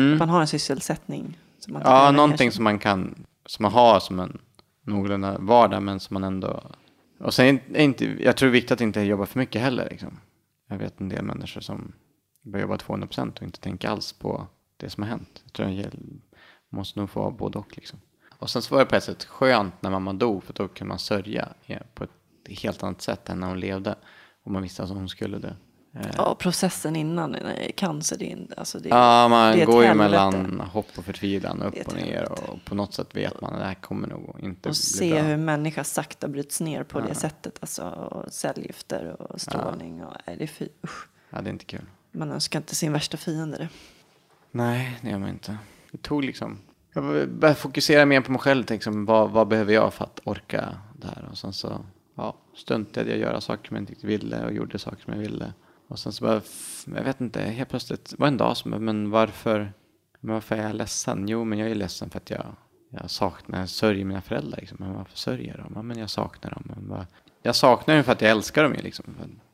[0.00, 0.12] Mm.
[0.12, 1.38] Att man har en sysselsättning.
[1.58, 4.38] Som man ja, någonting som man kan, som man har som en
[4.82, 6.62] någorlunda vardag men som man ändå
[7.22, 9.88] och sen är inte, jag tror det är viktigt att inte jobba för mycket heller.
[9.90, 10.18] Liksom.
[10.72, 11.92] Jag vet en del människor som
[12.42, 14.46] börjar jobba 200 procent och inte tänker alls på
[14.76, 15.42] det som har hänt.
[15.44, 15.92] Jag tror jag
[16.68, 18.00] måste nog få både och liksom.
[18.38, 20.88] Och sen så var det på ett sätt skönt när mamma dog för då kunde
[20.88, 22.10] man sörja eh, på ett
[22.48, 23.94] helt annat sätt än när hon levde.
[24.42, 25.54] Och man visste att hon skulle dö.
[25.94, 26.10] Eh.
[26.16, 27.36] Ja, processen innan
[27.76, 31.86] cancer, det är, alltså det, Ja, man det går ju mellan hopp och förtvivlan, upp
[31.86, 32.32] och ner.
[32.32, 35.10] Och på något sätt vet man att det här kommer nog inte och bli se
[35.10, 35.22] bra.
[35.22, 37.04] hur människa sakta bryts ner på ja.
[37.04, 37.58] det sättet.
[37.60, 39.98] Alltså och cellgifter och strålning.
[39.98, 40.06] Ja.
[40.06, 41.08] Och, nej, det är fy, usch.
[41.30, 41.84] Ja, det är inte kul.
[42.12, 43.68] Man önskar inte sin värsta fiende det.
[44.50, 45.56] Nej, det gör man inte.
[45.90, 46.58] Det tog liksom...
[46.94, 48.64] Jag började fokusera mer på mig själv.
[48.70, 51.28] Liksom, vad, vad behöver jag för att orka det här?
[51.30, 51.84] Och sen så
[52.14, 55.52] ja, stuntade jag göra saker som jag inte ville och gjorde saker som jag ville.
[55.92, 56.40] Och sen så bara,
[56.96, 59.72] jag vet inte, helt plötsligt var en dag som, men varför,
[60.20, 61.28] men varför är jag ledsen?
[61.28, 62.46] Jo, men jag är ledsen för att jag,
[62.90, 64.58] jag saknar, jag sörjer mina föräldrar.
[64.60, 64.76] Liksom.
[64.80, 65.72] Men varför sörjer jag dem?
[65.74, 66.62] Ja, men jag saknar dem.
[66.64, 67.06] Men bara,
[67.42, 68.72] jag saknar dem för att jag älskar dem.
[68.72, 69.04] Liksom.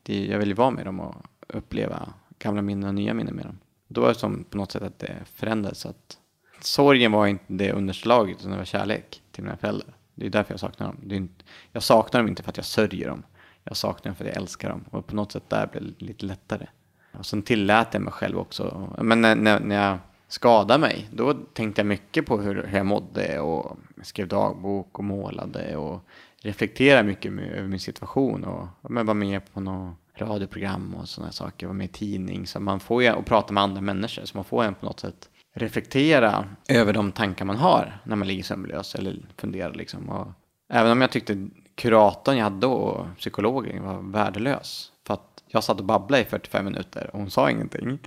[0.03, 1.15] Det, jag vill ju vara med dem och
[1.47, 3.59] uppleva gamla minnen och nya minnen med dem.
[3.87, 5.85] Då var det som på något sätt att det förändrades.
[5.85, 6.17] Att
[6.61, 9.93] sorgen var inte det underslaget, utan det var kärlek till mina föräldrar.
[10.15, 10.97] Det är därför jag saknar dem.
[11.03, 13.23] Det är inte, jag saknar dem inte för att jag sörjer dem
[13.69, 14.85] jag saknar dem för att jag älskar dem.
[14.91, 16.67] Och på något sätt där blev det lite lättare.
[17.11, 18.93] Och sen tillät jag mig själv också.
[19.01, 19.97] Men när, när, när jag
[20.27, 25.05] skadade mig, då tänkte jag mycket på hur, hur jag mådde och skrev dagbok och
[25.05, 26.01] målade och
[26.41, 31.31] reflekterade mycket med, över min situation och men var med på något radioprogram och sådana
[31.31, 32.47] saker, var med i tidning.
[32.47, 34.99] Så man får ju, och prata med andra människor, så man får ju på något
[34.99, 40.09] sätt reflektera över de tankar man har när man ligger sömnlös eller funderar liksom.
[40.09, 40.27] Och
[40.69, 41.49] även om jag tyckte
[41.79, 44.91] kuratorn jag hade då, psykologen, var värdelös.
[45.07, 47.99] För att jag satt och babblade i 45 minuter och hon sa ingenting.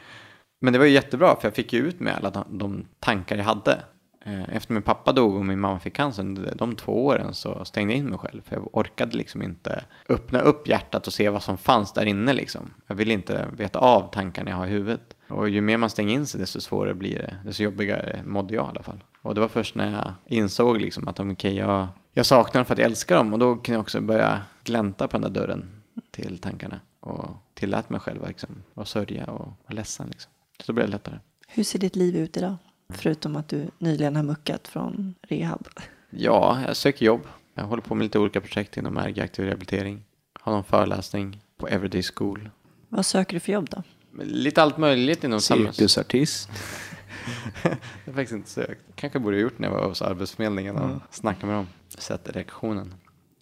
[0.61, 3.45] Men det var ju jättebra för jag fick ju ut med alla de tankar jag
[3.45, 3.83] hade.
[4.25, 7.93] Eh, efter min pappa dog och min mamma fick cancer, de två åren så stängde
[7.93, 8.43] jag in mig själv.
[8.43, 12.33] För jag orkade liksom inte öppna upp hjärtat och se vad som fanns där inne
[12.33, 12.71] liksom.
[12.87, 15.17] Jag ville inte veta av tankarna jag har i huvudet.
[15.29, 18.67] Och ju mer man stänger in sig desto svårare blir det, desto jobbigare mådde jag
[18.67, 19.05] i alla fall.
[19.23, 22.67] Och det var först när jag insåg liksom att okej, okay, jag, jag saknar dem
[22.67, 25.41] för att jag älskar dem och då kan jag också börja glänta på den där
[25.41, 30.09] dörren till tankarna och tillät mig själv liksom, att sörja och vara ledsen.
[30.09, 30.33] Liksom.
[30.61, 31.19] Så då blev det lättare.
[31.49, 32.57] Hur ser ditt liv ut idag?
[32.89, 35.69] Förutom att du nyligen har muckat från rehab.
[36.11, 37.27] Ja, jag söker jobb.
[37.55, 40.05] Jag håller på med lite olika projekt inom RG aktiv rehabilitering.
[40.41, 42.51] Har någon föreläsning på Everyday School.
[42.89, 43.83] Vad söker du för jobb då?
[44.25, 45.77] Lite allt möjligt inom samhälls...
[45.77, 46.51] Cirkusartist.
[47.63, 47.71] Jag
[48.07, 48.81] har faktiskt inte sökt.
[48.95, 51.67] Kanske borde ha gjort när jag var hos Arbetsförmedlingen och snackade med dem.
[51.99, 52.95] Sett reaktionen.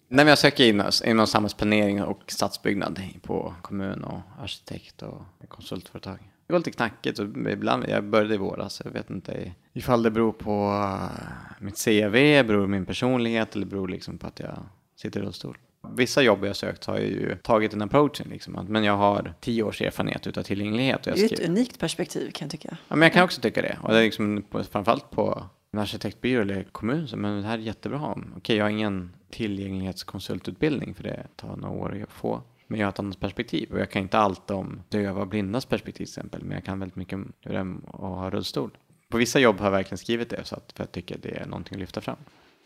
[0.07, 6.17] Nej, men jag söker in inom samhällsplanering och stadsbyggnad på kommun och arkitekt och konsultföretag.
[6.47, 10.11] Det går lite knackigt och ibland, jag började i våras, jag vet inte ifall det
[10.11, 10.51] beror på
[10.83, 11.21] eh,
[11.59, 12.11] mitt CV,
[12.47, 14.57] beror på min personlighet eller beror liksom på att jag
[14.95, 15.57] sitter i rullstol.
[15.95, 19.33] Vissa jobb jag sökt har jag ju tagit den approachen liksom, att- men jag har
[19.41, 21.07] tio års erfarenhet utav tillgänglighet.
[21.07, 22.77] Och Det jag är ju ett unikt perspektiv kan jag tycka.
[22.87, 23.77] Ja, men jag kan också tycka det.
[23.83, 25.43] Och det är liksom på, framförallt på
[25.73, 28.15] en arkitektbyrå eller kommun, så men det här är jättebra.
[28.37, 32.41] Okej, jag har ingen tillgänglighetskonsultutbildning för det tar några år att få.
[32.67, 35.65] Men jag har ett annat perspektiv och jag kan inte allt om döva och blindas
[35.65, 37.55] perspektiv till exempel, men jag kan väldigt mycket om är
[37.87, 38.77] att ha rullstol.
[39.09, 41.45] På vissa jobb har jag verkligen skrivit det så att för jag tycker det är
[41.45, 42.17] någonting att lyfta fram.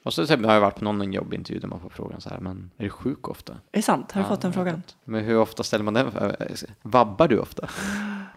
[0.04, 2.72] Och så har jag varit på någon jobbintervju där man får frågan så här, men
[2.78, 3.54] är du sjuk ofta?
[3.54, 4.12] Är det sant?
[4.12, 4.84] Har du Ja, fått den frågan?
[5.04, 6.12] Men hur ofta ställer man den?
[6.82, 7.70] Vabbar du ofta?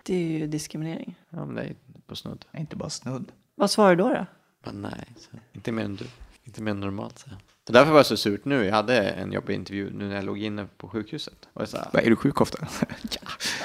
[0.03, 1.15] Det är ju diskriminering.
[1.31, 1.75] Ja, men det är
[2.07, 2.45] på snudd.
[2.59, 3.33] Inte bara snudd.
[3.55, 4.09] Vad svarar du då?
[4.09, 4.27] då?
[4.73, 6.05] Nej, så, inte mer än du.
[6.45, 7.19] Inte mer än normalt.
[7.19, 7.31] Så.
[7.69, 8.65] Så därför var det så surt nu.
[8.65, 11.49] Jag hade en jobbig intervju nu när jag låg inne på sjukhuset.
[11.53, 12.59] Och jag sa, Är du sjuk ofta?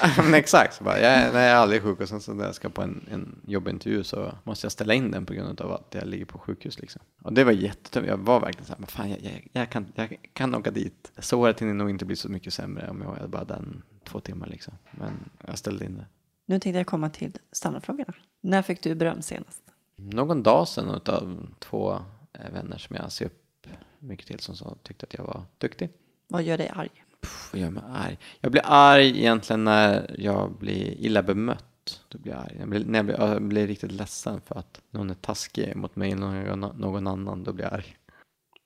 [0.02, 0.74] ja, men exakt.
[0.74, 2.82] Så bara, jag, nej, jag är aldrig sjuk och sen så när jag ska på
[2.82, 6.24] en, en jobbintervju så måste jag ställa in den på grund av att jag ligger
[6.24, 6.78] på sjukhus.
[6.78, 7.02] Liksom.
[7.22, 8.08] Och det var jättetungt.
[8.08, 11.12] Jag var verkligen så här, fan, jag, jag, jag, kan, jag kan åka dit.
[11.18, 14.46] Såret hinner nog inte bli så mycket sämre om jag är bara den två timmar
[14.46, 14.74] liksom.
[14.90, 16.06] Men jag ställde in det.
[16.46, 18.14] Nu tänkte jag komma till standardfrågorna.
[18.40, 19.62] När fick du beröm senast?
[19.96, 21.92] Någon dag sedan av två
[22.32, 23.66] eh, vänner som jag ser upp
[23.98, 25.90] mycket till som så tyckte att jag var duktig.
[26.28, 26.90] Vad gör dig arg?
[27.20, 28.18] Pff, vad gör mig arg?
[28.40, 32.04] Jag blir arg egentligen när jag blir illa bemött.
[32.08, 32.56] Då blir jag arg.
[32.58, 35.96] Jag blir, när jag blir, jag blir riktigt ledsen för att någon är taskig mot
[35.96, 37.44] mig eller någon, någon annan.
[37.44, 37.96] Då blir jag arg.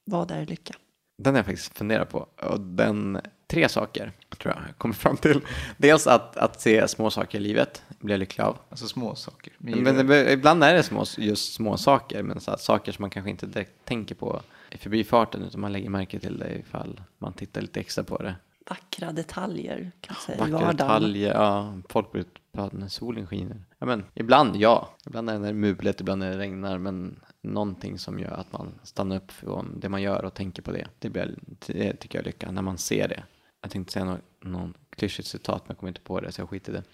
[0.05, 0.75] Vad är lycka?
[1.19, 2.27] Den har jag faktiskt funderat på.
[2.43, 5.41] Och den, tre saker tror jag jag kommer fram till.
[5.77, 8.59] Dels att, att se små saker i livet blir jag lycklig av.
[8.71, 9.53] Alltså små saker.
[9.59, 13.31] Men ibland är det små, just små saker, men så här, saker som man kanske
[13.31, 17.61] inte direkt tänker på i förbifarten, utan man lägger märke till det ifall man tittar
[17.61, 18.35] lite extra på det.
[18.71, 20.77] Vackra detaljer kan jag säga i Vackra vardagen.
[20.77, 22.25] detaljer, ja, folk blir
[22.59, 23.65] utpratade när solen skiner.
[23.79, 27.21] Ja, men ibland ja, ibland är det när det mulet, ibland när det regnar, men
[27.43, 30.89] någonting som gör att man stannar upp från det man gör och tänker på det.
[30.99, 33.23] Det, blir, det tycker jag är lycka, när man ser det.
[33.63, 36.49] Jag tänkte säga någon, någon klyschigt citat, men jag kommer inte på det, så jag
[36.49, 36.85] skiter i det.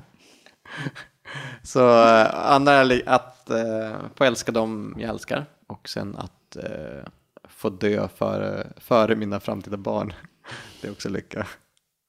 [1.62, 7.04] Så eh, andra är att eh, få älska dem jag älskar och sen att eh,
[7.48, 10.12] få dö före, före mina framtida barn.
[10.80, 11.46] Det är också lycka.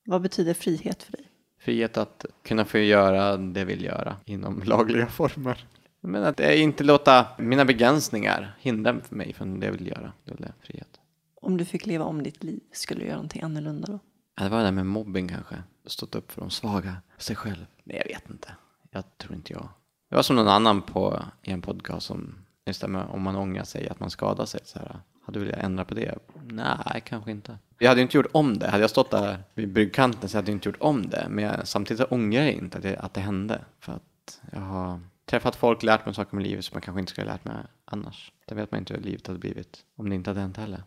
[0.06, 1.31] Vad betyder frihet för dig?
[1.62, 5.66] Frihet att kunna få göra det jag vill göra inom lagliga former.
[6.02, 10.14] Men att eh, inte låta mina begränsningar hindra mig från det jag vill göra.
[10.26, 11.00] Det är frihet.
[11.42, 14.00] Om du fick leva om ditt liv, skulle du göra någonting annorlunda då?
[14.38, 15.56] Ja, det var det där med mobbing kanske.
[15.86, 17.66] Stått upp för de svaga, sig själv.
[17.84, 18.56] Nej, jag vet inte.
[18.92, 19.70] Jag tror inte jag.
[20.10, 22.36] Det var som någon annan på i en podcast som,
[22.66, 24.60] just det om man ångrar sig, att man skadar sig.
[24.64, 26.18] Så här, hade du velat ändra på det?
[26.44, 27.58] Nej, kanske inte.
[27.78, 28.70] Jag hade inte gjort om det.
[28.70, 31.28] Hade jag stått där vid bryggkanten så hade jag inte gjort om det.
[31.30, 33.62] Men jag, samtidigt ångrar jag inte att det, att det hände.
[33.80, 37.12] För att jag har träffat folk, lärt mig saker med livet som jag kanske inte
[37.12, 37.56] skulle ha lärt mig
[37.86, 38.32] annars.
[38.46, 40.84] Det vet man inte hur livet hade blivit om det inte hade hänt heller.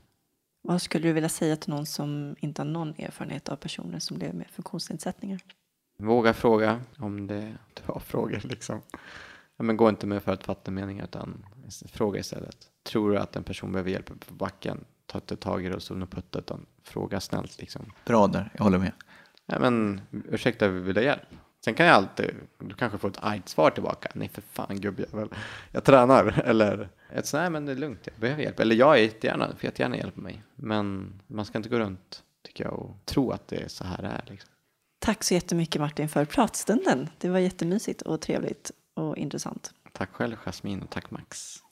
[0.63, 4.17] Vad skulle du vilja säga till någon som inte har någon erfarenhet av personer som
[4.17, 5.41] lever med funktionsnedsättningar?
[5.99, 8.81] Våga fråga om det, det var frågor liksom.
[9.57, 11.47] Ja, men gå inte med förutfattade meningar utan
[11.89, 12.57] fråga istället.
[12.83, 16.11] Tror du att en person behöver hjälp på backen, ta inte tag i rullstolen och
[16.11, 17.93] putta utan fråga snällt liksom.
[18.05, 18.93] Bra där, jag håller med.
[19.47, 20.01] Ja, men
[20.31, 21.23] ursäkta, vill du ha hjälp?
[21.65, 24.11] Sen kan jag alltid, du kanske får ett argt svar tillbaka.
[24.15, 25.29] Nej för fan gubbjävel,
[25.71, 26.43] jag tränar.
[26.45, 28.61] Eller ett sånt, nej men det är lugnt, jag behöver hjälp.
[28.61, 30.43] Eller jag är jättegärna, får jättegärna hjälpa mig.
[30.55, 34.03] Men man ska inte gå runt, tycker jag, och tro att det är så här
[34.03, 34.25] det är.
[34.27, 34.51] Liksom.
[34.99, 37.09] Tack så jättemycket Martin för pratstunden.
[37.19, 39.75] Det var jättemysigt och trevligt och intressant.
[39.93, 41.64] Tack själv Jasmin och tack Max.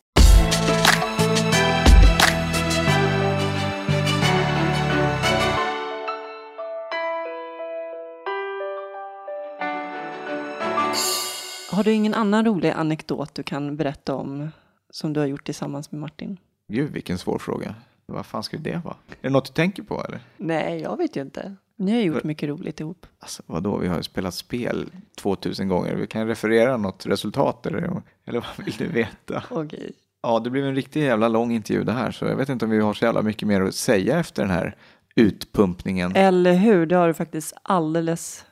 [11.72, 14.50] Har du ingen annan rolig anekdot du kan berätta om
[14.90, 16.38] som du har gjort tillsammans med Martin?
[16.68, 17.74] Gud, vilken svår fråga.
[18.06, 18.96] Vad fan skulle det vara?
[19.08, 20.20] Är det något du tänker på eller?
[20.36, 21.56] Nej, jag vet ju inte.
[21.76, 23.06] Ni har gjort mycket roligt ihop.
[23.18, 25.94] Alltså vadå, vi har ju spelat spel 2000 gånger.
[25.94, 29.44] Vi kan referera något resultat eller, eller vad vill du veta?
[29.50, 29.92] Okej.
[30.22, 32.70] Ja, det blev en riktigt jävla lång intervju det här så jag vet inte om
[32.70, 34.76] vi har så jävla mycket mer att säga efter den här
[35.16, 36.16] utpumpningen.
[36.16, 36.86] Eller hur?
[36.86, 38.44] Det har du faktiskt alldeles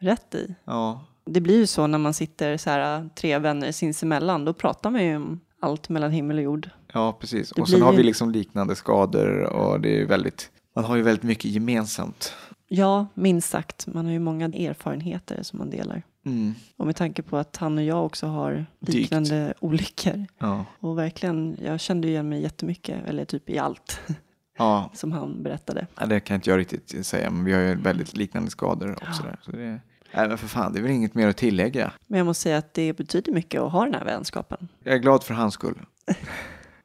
[0.00, 0.54] rätt i.
[0.64, 4.44] Ja, Det blir ju så när man sitter så här tre vänner sinsemellan.
[4.44, 6.70] Då pratar man ju om allt mellan himmel och jord.
[6.92, 7.50] ja precis.
[7.50, 10.96] Det Och sen blir har vi liksom liknande skador och det är väldigt, man har
[10.96, 12.32] ju väldigt mycket gemensamt.
[12.68, 13.86] Ja, minst sagt.
[13.86, 16.02] Man har ju många erfarenheter som man delar.
[16.24, 16.54] Mm.
[16.76, 18.94] Och med tanke på att han och jag också har Dykt.
[18.98, 20.26] liknande olyckor.
[20.38, 20.64] Ja.
[20.80, 24.00] Och verkligen, jag kände igen mig jättemycket, eller typ i allt
[24.58, 24.90] Ja.
[24.94, 25.86] som han berättade.
[26.00, 29.22] ja, det kan inte jag riktigt säga, men vi har ju väldigt liknande skador också.
[29.22, 29.38] Där.
[29.42, 29.80] Så det,
[30.14, 31.92] nej, men för fan, det är väl inget mer att tillägga.
[32.06, 34.68] Men jag måste säga att det betyder mycket att ha den här vänskapen.
[34.84, 35.78] Jag är glad för hans skull.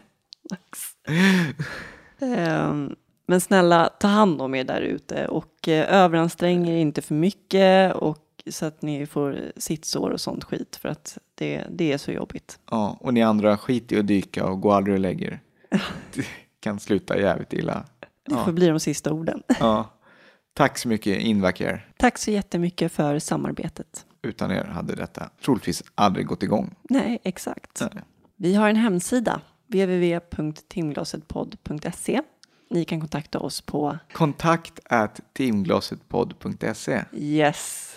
[2.20, 7.14] Ehm, Men snälla, ta hand om er där ute och eh, överansträng er inte för
[7.14, 8.18] mycket och
[8.50, 12.58] så att ni får sittsår och sånt skit för att det, det är så jobbigt.
[12.70, 15.40] Ja, och ni andra, skit i att dyka och gå aldrig och lägg er.
[16.14, 16.26] Det
[16.60, 17.84] kan sluta jävligt illa.
[18.00, 18.44] Det Ja.
[18.44, 19.42] får bli de sista orden.
[19.60, 19.92] Ja.
[20.54, 21.80] Tack så mycket Invacare.
[21.96, 24.06] Tack så jättemycket för samarbetet.
[24.22, 26.74] Utan er hade detta troligtvis aldrig gått igång.
[26.82, 27.82] Nej, exakt.
[27.94, 28.02] Nej.
[28.36, 32.20] Vi har en hemsida, www.timglasetpodd.se.
[32.70, 37.92] Ni kan kontakta oss på Kontakt at teamglasetpodd.se Yes.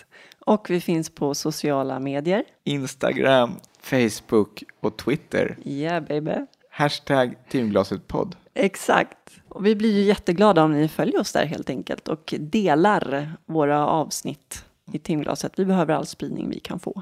[0.46, 2.44] Och vi finns på sociala medier.
[2.64, 3.50] Instagram,
[3.80, 5.56] Facebook och Twitter.
[5.64, 6.34] Yeah baby.
[6.70, 8.36] Hashtag teamglasetpodd.
[8.54, 9.18] Exakt.
[9.48, 13.86] Och vi blir ju jätteglada om ni följer oss där helt enkelt och delar våra
[13.86, 15.52] avsnitt i timglaset.
[15.58, 17.00] Vi behöver all spridning vi kan få.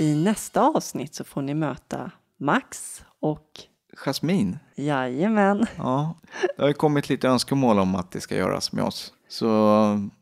[0.00, 3.46] I nästa avsnitt så får ni möta Max och
[3.96, 4.58] Jasmin.
[4.74, 6.14] jajamän, Ja,
[6.56, 9.12] det har ju kommit lite önskemål om att det ska göras med oss.
[9.28, 9.48] Så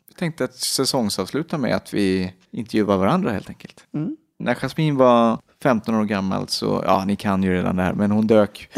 [0.08, 3.86] vi tänkte att säsongsavsluta med att vi intervjuar varandra helt enkelt.
[3.94, 4.16] Mm.
[4.38, 8.10] När Jasmin var 15 år gammal så, ja ni kan ju redan det här, men
[8.10, 8.70] hon dök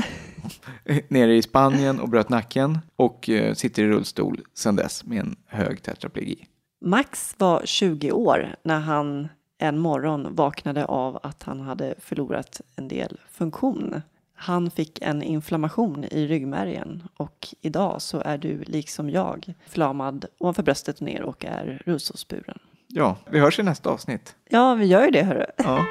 [1.08, 5.36] nere i Spanien och bröt nacken och eh, sitter i rullstol sedan dess med en
[5.46, 6.46] hög tetraplegi.
[6.84, 9.28] Max var 20 år när han
[9.60, 14.02] en morgon vaknade av att han hade förlorat en del funktion.
[14.34, 20.62] Han fick en inflammation i ryggmärgen och idag så är du liksom jag förlamad ovanför
[20.62, 22.58] bröstet och ner och är rullstolsburen.
[22.86, 24.34] Ja, vi hörs i nästa avsnitt.
[24.48, 25.46] Ja, vi gör ju det hörru.
[25.56, 25.84] Ja.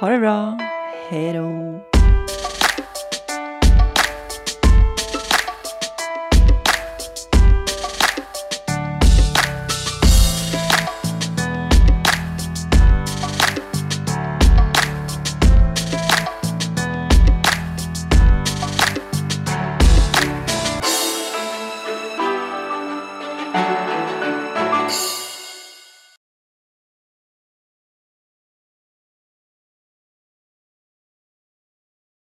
[0.00, 0.58] Ha det bra.
[1.10, 1.97] Hej då.